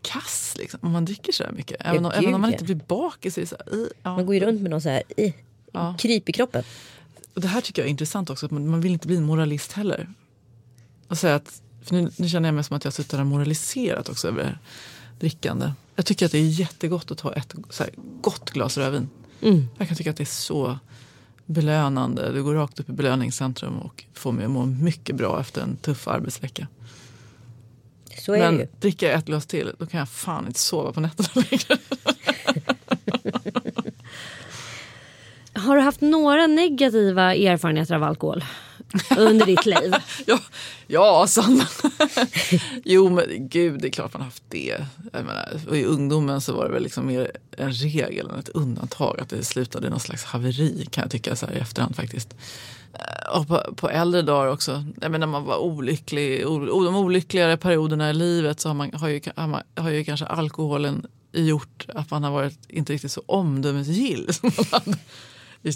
kass 0.03 0.55
liksom, 0.59 0.81
om 0.83 0.93
man 0.93 1.05
dricker 1.05 1.33
så 1.33 1.45
här 1.45 1.53
mycket. 1.53 1.77
Även, 1.81 2.07
om, 2.07 2.13
även 2.15 2.35
om 2.35 2.41
man 2.41 2.53
inte 2.53 2.65
blir 2.65 2.81
bakis. 2.87 3.35
Så 3.35 3.41
här, 3.41 3.75
i, 3.75 3.89
ja. 4.03 4.17
Man 4.17 4.27
går 4.27 4.35
ju 4.35 4.41
runt 4.41 4.61
med 4.61 4.71
någon 4.71 4.81
så 4.81 4.89
här 4.89 5.03
i, 5.17 5.35
ja. 5.73 5.95
kryp 5.99 6.29
i 6.29 6.33
kroppen. 6.33 6.65
Och 7.35 7.41
det 7.41 7.49
här 7.49 7.61
tycker 7.61 7.83
jag 7.83 7.87
är 7.87 7.91
intressant 7.91 8.31
också, 8.31 8.47
att 8.47 8.53
man, 8.53 8.69
man 8.69 8.81
vill 8.81 8.93
inte 8.93 9.07
bli 9.07 9.17
en 9.17 9.25
moralist 9.25 9.73
heller 9.73 10.09
och 11.11 11.19
säga 11.19 11.35
att, 11.35 11.63
för 11.83 11.95
nu, 11.95 12.11
nu 12.17 12.29
känner 12.29 12.49
jag 12.49 12.55
mig 12.55 12.65
som 12.65 12.77
att 12.77 12.85
jag 12.85 12.93
suttit 12.93 13.13
och 13.13 13.27
moraliserat 13.27 14.09
också 14.09 14.29
över 14.29 14.59
drickande. 15.21 15.73
Jag 15.97 16.07
tycker 16.07 16.27
att 16.27 16.33
det 16.33 16.39
är 16.39 16.43
jättegott 16.43 17.11
att 17.11 17.19
ta 17.19 17.33
ett 17.33 17.55
så 17.71 17.83
här, 17.83 17.93
gott 18.21 18.51
glas 18.51 18.79
rödvin. 18.79 19.09
Mm. 19.43 19.69
Jag 19.79 19.89
kan 19.89 19.97
tycka 19.97 20.11
att 20.11 20.17
det 20.17 20.23
är 20.23 20.25
så 20.25 20.79
belönande. 21.47 22.33
Du 22.33 22.43
går 22.43 22.55
rakt 22.55 22.81
upp 22.81 22.89
i 22.89 22.93
belöningscentrum 22.93 23.79
och 23.79 24.05
får 24.15 24.33
mig 24.33 24.45
att 24.45 24.51
må 24.51 24.67
mycket 24.67 25.17
bra 25.17 25.41
efter 25.41 25.63
en 25.63 25.77
tuff 25.77 26.09
arbetsvecka. 26.09 26.67
Så 28.19 28.33
är 28.33 28.39
det 28.39 28.45
ju. 28.45 28.59
Men 28.59 28.67
dricker 28.81 29.07
jag 29.07 29.19
ett 29.19 29.27
glas 29.27 29.47
till 29.47 29.73
då 29.79 29.87
kan 29.87 29.99
jag 29.99 30.09
fan 30.09 30.47
inte 30.47 30.61
sova 30.61 30.93
på 30.93 31.01
nätterna 31.01 31.29
längre. 31.51 31.77
Har 35.61 35.77
du 35.77 35.83
haft 35.83 36.01
några 36.01 36.47
negativa 36.47 37.35
erfarenheter 37.35 37.95
av 37.95 38.03
alkohol 38.03 38.45
under 39.17 39.47
ditt 39.47 39.67
liv? 39.67 39.95
ja, 40.27 40.39
ja 40.87 41.27
Sanna. 41.27 41.67
jo 42.85 43.09
men 43.09 43.49
gud 43.49 43.81
det 43.81 43.89
är 43.89 43.93
klart 43.93 44.13
man 44.13 44.23
har 44.23 44.27
haft 44.27 44.43
det. 44.49 44.85
Jag 45.13 45.25
menar, 45.25 45.61
och 45.69 45.77
I 45.77 45.85
ungdomen 45.85 46.41
så 46.41 46.53
var 46.53 46.65
det 46.65 46.73
väl 46.73 46.83
liksom 46.83 47.07
mer 47.07 47.31
en 47.57 47.73
regel 47.73 48.31
än 48.31 48.39
ett 48.39 48.49
undantag. 48.49 49.21
Att 49.21 49.29
det 49.29 49.45
slutade 49.45 49.87
i 49.87 49.91
någon 49.91 50.01
slags 50.01 50.25
haveri 50.25 50.87
kan 50.91 51.03
jag 51.03 51.11
tycka 51.11 51.37
så 51.37 51.47
här 51.47 51.55
i 51.55 51.59
efterhand 51.59 51.97
faktiskt. 51.97 52.35
Eh, 52.93 53.39
och 53.39 53.49
på, 53.49 53.75
på 53.77 53.91
äldre 53.91 54.23
dagar 54.23 54.53
också, 54.53 54.85
jag 55.01 55.11
menar, 55.11 55.27
när 55.27 55.33
man 55.33 55.45
var 55.45 55.59
olycklig, 55.59 56.47
o, 56.47 56.85
de 56.85 56.97
olyckligare 56.97 57.57
perioderna 57.57 58.11
i 58.11 58.13
livet 58.13 58.61
så 58.61 58.69
har, 58.69 58.75
man, 58.75 58.91
har, 58.95 59.09
ju, 59.09 59.21
har, 59.37 59.47
man, 59.47 59.63
har 59.75 59.91
ju 59.91 60.05
kanske 60.05 60.27
alkoholen 60.27 61.07
gjort 61.33 61.87
att 61.95 62.11
man 62.11 62.25
har 62.25 62.31
varit 62.31 62.59
inte 62.69 62.93
riktigt 62.93 63.13
så 63.13 63.23
omdömesgill 63.27 64.35
som 64.35 64.51
man 64.57 64.67
hade 64.71 64.99
i, 65.63 65.73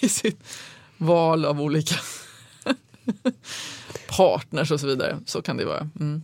i 0.00 0.08
sitt 0.08 0.44
val 0.96 1.44
av 1.44 1.60
olika 1.60 1.94
partners 4.16 4.70
och 4.70 4.80
så 4.80 4.86
vidare. 4.86 5.18
Så 5.26 5.42
kan 5.42 5.56
det 5.56 5.64
vara. 5.64 5.88
Mm. 6.00 6.22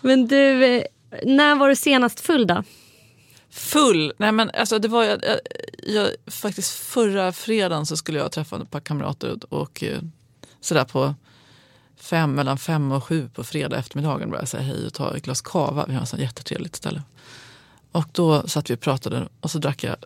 Men 0.00 0.26
du, 0.26 0.64
eh, 0.64 0.84
när 1.24 1.54
var 1.56 1.68
du 1.68 1.76
senast 1.76 2.20
full 2.20 2.46
då? 2.46 2.62
Full? 3.50 4.12
Nej 4.16 4.32
men 4.32 4.50
alltså 4.54 4.78
det 4.78 4.88
var 4.88 5.04
jag, 5.04 5.24
jag, 5.24 5.38
jag, 5.94 6.08
faktiskt 6.26 6.70
förra 6.70 7.32
fredagen 7.32 7.86
så 7.86 7.96
skulle 7.96 8.18
jag 8.18 8.32
träffa 8.32 8.62
ett 8.62 8.70
par 8.70 8.80
kamrater 8.80 9.32
och, 9.32 9.60
och 9.60 9.82
eh, 9.82 10.00
sådär 10.60 10.84
på 10.84 11.14
fem, 11.96 12.34
mellan 12.34 12.58
fem 12.58 12.92
och 12.92 13.04
sju 13.04 13.28
på 13.34 13.44
fredag 13.44 13.76
eftermiddagen 13.76 14.30
började 14.30 14.42
jag 14.42 14.48
säga 14.48 14.62
hej 14.62 14.86
och 14.86 14.94
ta 14.94 15.16
ett 15.16 15.24
glas 15.24 15.40
kava. 15.40 15.84
Vi 15.88 15.94
har 15.94 16.02
ett 16.02 16.08
sånt 16.08 16.22
jättetrevligt 16.22 16.76
ställe. 16.76 17.02
Och 17.92 18.04
då 18.12 18.48
satt 18.48 18.70
vi 18.70 18.74
och 18.74 18.80
pratade 18.80 19.28
och 19.40 19.50
så 19.50 19.58
drack 19.58 19.84
jag 19.84 19.96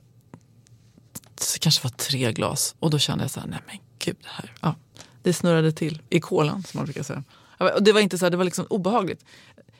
det 1.39 1.59
kanske 1.59 1.85
var 1.85 1.91
tre 1.91 2.33
glas 2.33 2.75
och 2.79 2.91
då 2.91 2.99
kände 2.99 3.25
jag 3.25 3.31
så 3.31 3.41
här, 3.41 3.47
nej 3.47 3.61
men 3.67 3.77
gud 3.99 4.17
det 4.23 4.29
här, 4.29 4.53
ja, 4.61 4.75
det 5.23 5.33
snurrade 5.33 5.73
till 5.73 6.03
i 6.11 6.21
kolan 6.21 6.63
som 6.63 6.79
man 6.79 6.85
brukar 6.85 7.03
säga. 7.03 7.25
Och 7.59 7.83
det 7.83 7.93
var 7.93 8.01
inte 8.01 8.19
så 8.19 8.25
här, 8.25 8.31
det 8.31 8.37
var 8.37 8.45
liksom 8.45 8.67
obehagligt. 8.71 9.25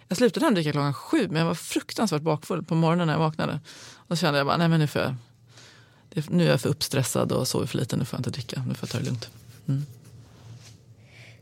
Jag 0.09 0.19
slutade 0.19 0.47
ändå 0.47 0.55
dricka 0.55 0.73
klockan 0.73 0.95
sju 0.95 1.29
men 1.29 1.37
jag 1.37 1.47
var 1.47 1.55
fruktansvärt 1.55 2.23
bakfull 2.23 2.65
på 2.65 2.75
morgonen 2.75 3.07
när 3.07 3.15
jag 3.15 3.21
vaknade. 3.21 3.61
Då 4.09 4.17
kände 4.17 4.39
jag 4.39 4.47
bara, 4.47 4.57
nej 4.57 4.69
men 4.69 4.81
nu 4.81 4.87
får 4.87 5.03
jag, 5.03 5.15
nu 6.29 6.47
är 6.47 6.51
jag 6.51 6.61
för 6.61 6.69
uppstressad 6.69 7.33
och 7.33 7.49
sover 7.49 7.67
för 7.67 7.79
lite, 7.79 7.97
nu 7.97 8.05
får 8.05 8.17
jag 8.17 8.21
inte 8.21 8.31
dricka, 8.31 8.63
nu 8.69 8.75
får 8.75 8.89
jag 8.89 8.91
ta 8.91 8.99
det 8.99 9.05
lugnt. 9.05 9.29
Mm. 9.69 9.87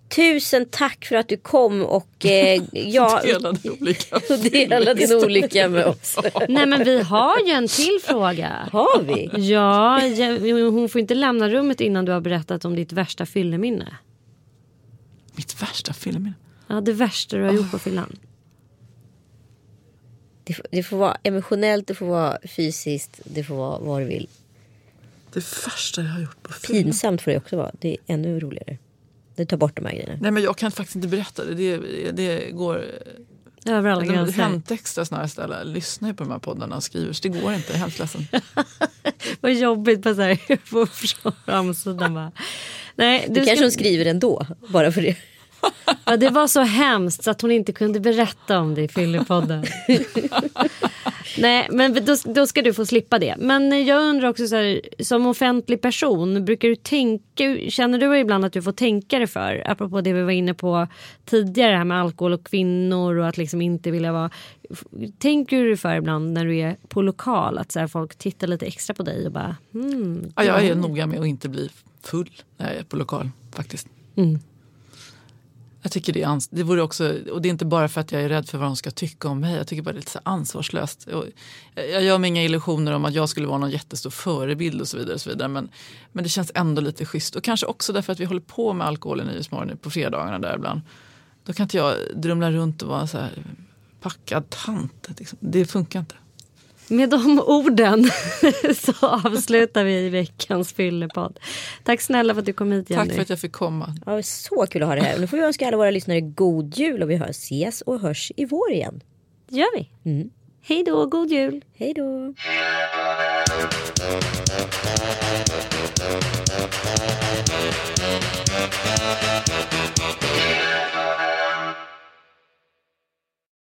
Tusen 0.09 0.67
tack 0.71 1.05
för 1.05 1.17
att 1.17 1.29
du 1.29 1.37
kom 1.37 1.83
och 1.83 2.27
eh, 2.27 2.63
jag 2.73 3.23
Delade 3.23 3.71
olika. 3.71 4.19
delade 4.51 4.95
din 4.95 5.13
olycka 5.13 5.69
med 5.69 5.87
oss. 5.87 6.19
Nej 6.49 6.67
men 6.67 6.85
vi 6.85 7.03
har 7.03 7.39
ju 7.47 7.53
en 7.53 7.69
till 7.69 7.99
fråga. 8.05 8.69
Har 8.73 9.03
vi? 9.03 9.31
Ja, 9.51 10.01
hon 10.71 10.89
får 10.89 11.01
inte 11.01 11.15
lämna 11.15 11.49
rummet 11.49 11.81
innan 11.81 12.05
du 12.05 12.13
har 12.13 12.21
berättat 12.21 12.65
om 12.65 12.77
ditt 12.77 12.93
värsta 12.93 13.27
fylleminne. 13.27 13.97
Mitt 15.37 15.63
värsta 15.63 15.93
filmminne. 15.93 16.35
Ja, 16.67 16.81
det 16.81 16.93
värsta 16.93 17.37
du 17.37 17.43
har 17.45 17.53
gjort 17.53 17.71
på 17.71 17.79
fyllan. 17.79 18.19
Det, 20.45 20.55
får- 20.55 20.67
det 20.71 20.83
får 20.83 20.97
vara 20.97 21.17
emotionellt, 21.23 21.87
det 21.87 21.95
får 21.95 22.07
vara 22.07 22.39
fysiskt, 22.57 23.21
det 23.25 23.45
får 23.45 23.55
vara 23.55 23.79
vad 23.79 24.01
du 24.01 24.05
vill. 24.07 24.29
Det 25.33 25.67
värsta 25.67 26.03
jag 26.03 26.09
har 26.09 26.21
gjort 26.21 26.43
på 26.43 26.53
film. 26.53 26.83
Pinsamt 26.85 27.23
får 27.23 27.31
det 27.31 27.37
också 27.37 27.57
vara. 27.57 27.71
Det 27.81 27.89
är 27.89 27.97
ännu 28.07 28.41
roligare. 28.41 28.79
Det 29.37 29.47
tar 29.47 29.57
bort 29.57 29.77
de 29.77 29.85
här 29.87 29.93
grejerna. 29.93 30.19
Nej 30.21 30.31
men 30.31 30.43
jag 30.43 30.57
kan 30.57 30.71
faktiskt 30.71 30.97
inte 30.97 31.09
berätta 31.09 31.45
det. 31.45 31.55
Det, 31.55 32.11
det 32.11 32.51
går... 32.51 32.85
Över 33.67 33.91
alla 33.91 34.05
gränser. 34.05 34.43
Hämtextra 34.43 35.05
såna 35.05 35.21
här 35.21 35.29
ställen 35.29 35.73
lyssnar 35.73 36.09
ju 36.09 36.15
på 36.15 36.25
de 36.25 36.33
här 36.33 36.39
poddarna 36.39 36.77
och 36.77 36.83
skriver 36.83 37.13
så 37.13 37.23
det 37.23 37.29
går 37.29 37.53
inte. 37.53 37.67
Jag 37.69 37.77
är 37.77 37.81
hemskt 37.81 37.99
ledsen. 37.99 38.27
Vad 39.41 39.55
jobbigt 39.55 40.03
på, 40.03 40.15
så 40.15 40.21
här, 40.21 40.57
på 40.71 40.87
framsidan 41.47 42.15
bara. 42.15 42.33
Nej, 42.95 43.27
Du 43.29 43.45
kanske 43.45 43.65
hon 43.65 43.71
skriver 43.73 44.07
ändå, 44.07 44.47
bara 44.69 44.93
för 44.93 45.03
det. 45.03 45.17
Ja, 46.05 46.17
det 46.17 46.31
var 46.31 46.47
så 46.47 46.61
hemskt 46.61 47.25
så 47.25 47.31
att 47.31 47.43
hon 47.43 47.51
inte 47.51 47.73
kunde 47.73 48.01
berätta 48.01 48.59
om 48.59 48.75
det 48.75 48.83
i 48.83 48.89
Fyllepodden. 48.89 49.65
Nej, 51.39 51.69
men 51.71 52.05
då, 52.05 52.17
då 52.25 52.47
ska 52.47 52.63
du 52.63 52.73
få 52.73 52.87
slippa 52.87 53.19
det. 53.19 53.35
Men 53.39 53.87
jag 53.87 54.03
undrar 54.03 54.29
också 54.29 54.47
så 54.47 54.57
här, 54.57 54.81
som 55.01 55.27
offentlig 55.27 55.81
person, 55.81 56.45
brukar 56.45 56.69
du 56.69 56.77
tänka, 56.77 57.71
känner 57.71 57.99
du 57.99 58.19
ibland 58.19 58.45
att 58.45 58.53
du 58.53 58.63
får 58.63 58.73
tänka 58.73 59.19
dig 59.19 59.27
för? 59.27 59.63
Apropå 59.67 60.01
det 60.01 60.13
vi 60.13 60.23
var 60.23 60.31
inne 60.31 60.55
på 60.55 60.87
tidigare, 61.25 61.73
det 61.73 61.79
här 61.79 61.85
med 61.85 62.01
alkohol 62.01 62.33
och 62.33 62.45
kvinnor 62.45 63.17
och 63.17 63.29
att 63.29 63.37
liksom 63.37 63.63
inte 63.63 63.91
vilja 63.91 64.13
vara... 64.13 64.31
Tänker 65.19 65.65
du 65.65 65.77
för 65.77 65.97
ibland 65.97 66.33
när 66.33 66.45
du 66.45 66.59
är 66.59 66.77
på 66.89 67.03
lokal 67.03 67.59
att 67.59 67.73
så 67.73 67.81
här, 67.81 67.87
folk 67.87 68.17
tittar 68.17 68.47
lite 68.47 68.67
extra 68.67 68.95
på 68.95 69.03
dig 69.03 69.27
och 69.27 69.33
bara 69.33 69.57
hmm, 69.73 70.33
Ja, 70.37 70.45
jag 70.45 70.67
är 70.67 70.75
noga 70.75 71.07
med 71.07 71.21
att 71.21 71.27
inte 71.27 71.49
bli 71.49 71.71
full 72.03 72.31
när 72.57 72.67
jag 72.67 72.77
är 72.77 72.85
på 72.85 72.97
lokal 72.97 73.31
faktiskt. 73.53 73.89
Mm. 74.17 74.39
Jag 75.83 75.93
tycker 75.93 76.13
det 76.13 76.23
är, 76.23 76.27
ans- 76.27 76.49
det 76.51 76.63
vore 76.63 76.83
också, 76.83 77.15
och 77.33 77.43
det 77.43 77.49
är 77.49 77.51
inte 77.51 77.65
bara 77.65 77.89
för 77.89 78.01
att 78.01 78.13
jag 78.13 78.23
är 78.23 78.29
rädd 78.29 78.49
för 78.49 78.59
vad 78.59 78.69
de 78.69 78.77
ska 78.77 78.91
tycka 78.91 79.29
om 79.29 79.41
mig. 79.41 79.57
Jag 79.57 79.67
tycker 79.67 79.83
bara 79.83 79.93
det 79.93 79.97
är 79.97 80.01
lite 80.01 80.11
så 80.11 80.21
ansvarslöst. 80.23 81.09
Jag 81.11 81.25
jag 81.75 82.03
gör 82.03 82.19
mig 82.19 82.29
inga 82.29 82.43
illusioner 82.45 82.93
om 82.93 83.05
att 83.05 83.15
jag 83.15 83.29
skulle 83.29 83.47
vara 83.47 83.59
någon 83.59 83.71
jättestor 83.71 84.11
förebild 84.11 84.81
och 84.81 84.89
så 84.89 84.97
vidare. 84.97 85.15
Och 85.15 85.21
så 85.21 85.31
vidare. 85.31 85.49
Men, 85.49 85.69
men 86.13 86.25
det 86.25 86.31
känns 86.31 86.53
ändå 86.55 86.83
lite 86.83 87.05
schysst. 87.05 87.37
Och 87.37 87.45
kanske 87.45 87.67
också 87.67 87.93
därför 87.93 88.13
att 88.13 88.21
vi 88.21 88.25
håller 88.25 88.41
på 88.41 88.73
med 88.73 88.87
alkohol 88.87 89.21
i 89.21 89.25
Nyhetsmorgon 89.25 89.77
på 89.77 89.91
fredagarna 89.91 90.39
där 90.39 90.57
ibland. 90.57 90.81
Då 91.45 91.53
kan 91.53 91.65
inte 91.65 91.77
jag 91.77 91.95
drumla 92.15 92.51
runt 92.51 92.83
och 92.83 92.89
vara 92.89 93.07
så 93.07 93.19
här 93.19 93.45
packad 94.01 94.51
tant. 94.51 95.09
Liksom. 95.19 95.39
Det 95.41 95.65
funkar 95.65 96.01
inte. 96.01 96.15
Med 96.89 97.11
de 97.11 97.41
orden 97.47 98.05
så 98.75 98.93
avslutar 99.07 99.85
vi 99.85 100.09
veckans 100.09 100.73
fyllepodd. 100.73 101.39
Tack 101.85 102.01
snälla 102.01 102.35
för 102.35 102.41
att 102.41 102.47
du 102.47 102.53
kom 102.53 102.73
hit 102.73 102.91
Jenny. 102.91 103.05
Tack 103.05 103.15
för 103.15 103.23
att 103.23 103.31
jag 103.31 103.41
fick 103.41 103.53
komma. 103.53 103.95
Ja, 104.07 104.23
så 104.23 104.67
kul 104.71 104.83
att 104.83 104.89
ha 104.89 104.95
det 104.95 105.03
här. 105.03 105.19
Nu 105.19 105.27
får 105.27 105.37
vi 105.37 105.43
önska 105.43 105.67
alla 105.69 105.77
våra 105.77 105.91
lyssnare 105.91 106.21
god 106.21 106.75
jul 106.79 107.03
och 107.03 107.11
vi 107.11 107.17
hörs, 107.17 107.31
ses 107.31 107.81
och 107.81 108.01
hörs 108.01 108.33
i 108.37 108.45
vår 108.45 108.73
igen. 108.73 109.03
Det 109.49 109.57
gör 109.57 109.79
vi. 109.79 109.89
Hej 110.63 110.85
då, 110.85 111.07
god 111.07 111.31
jul. 111.31 111.65
Hej 111.75 111.95
då! 111.95 112.35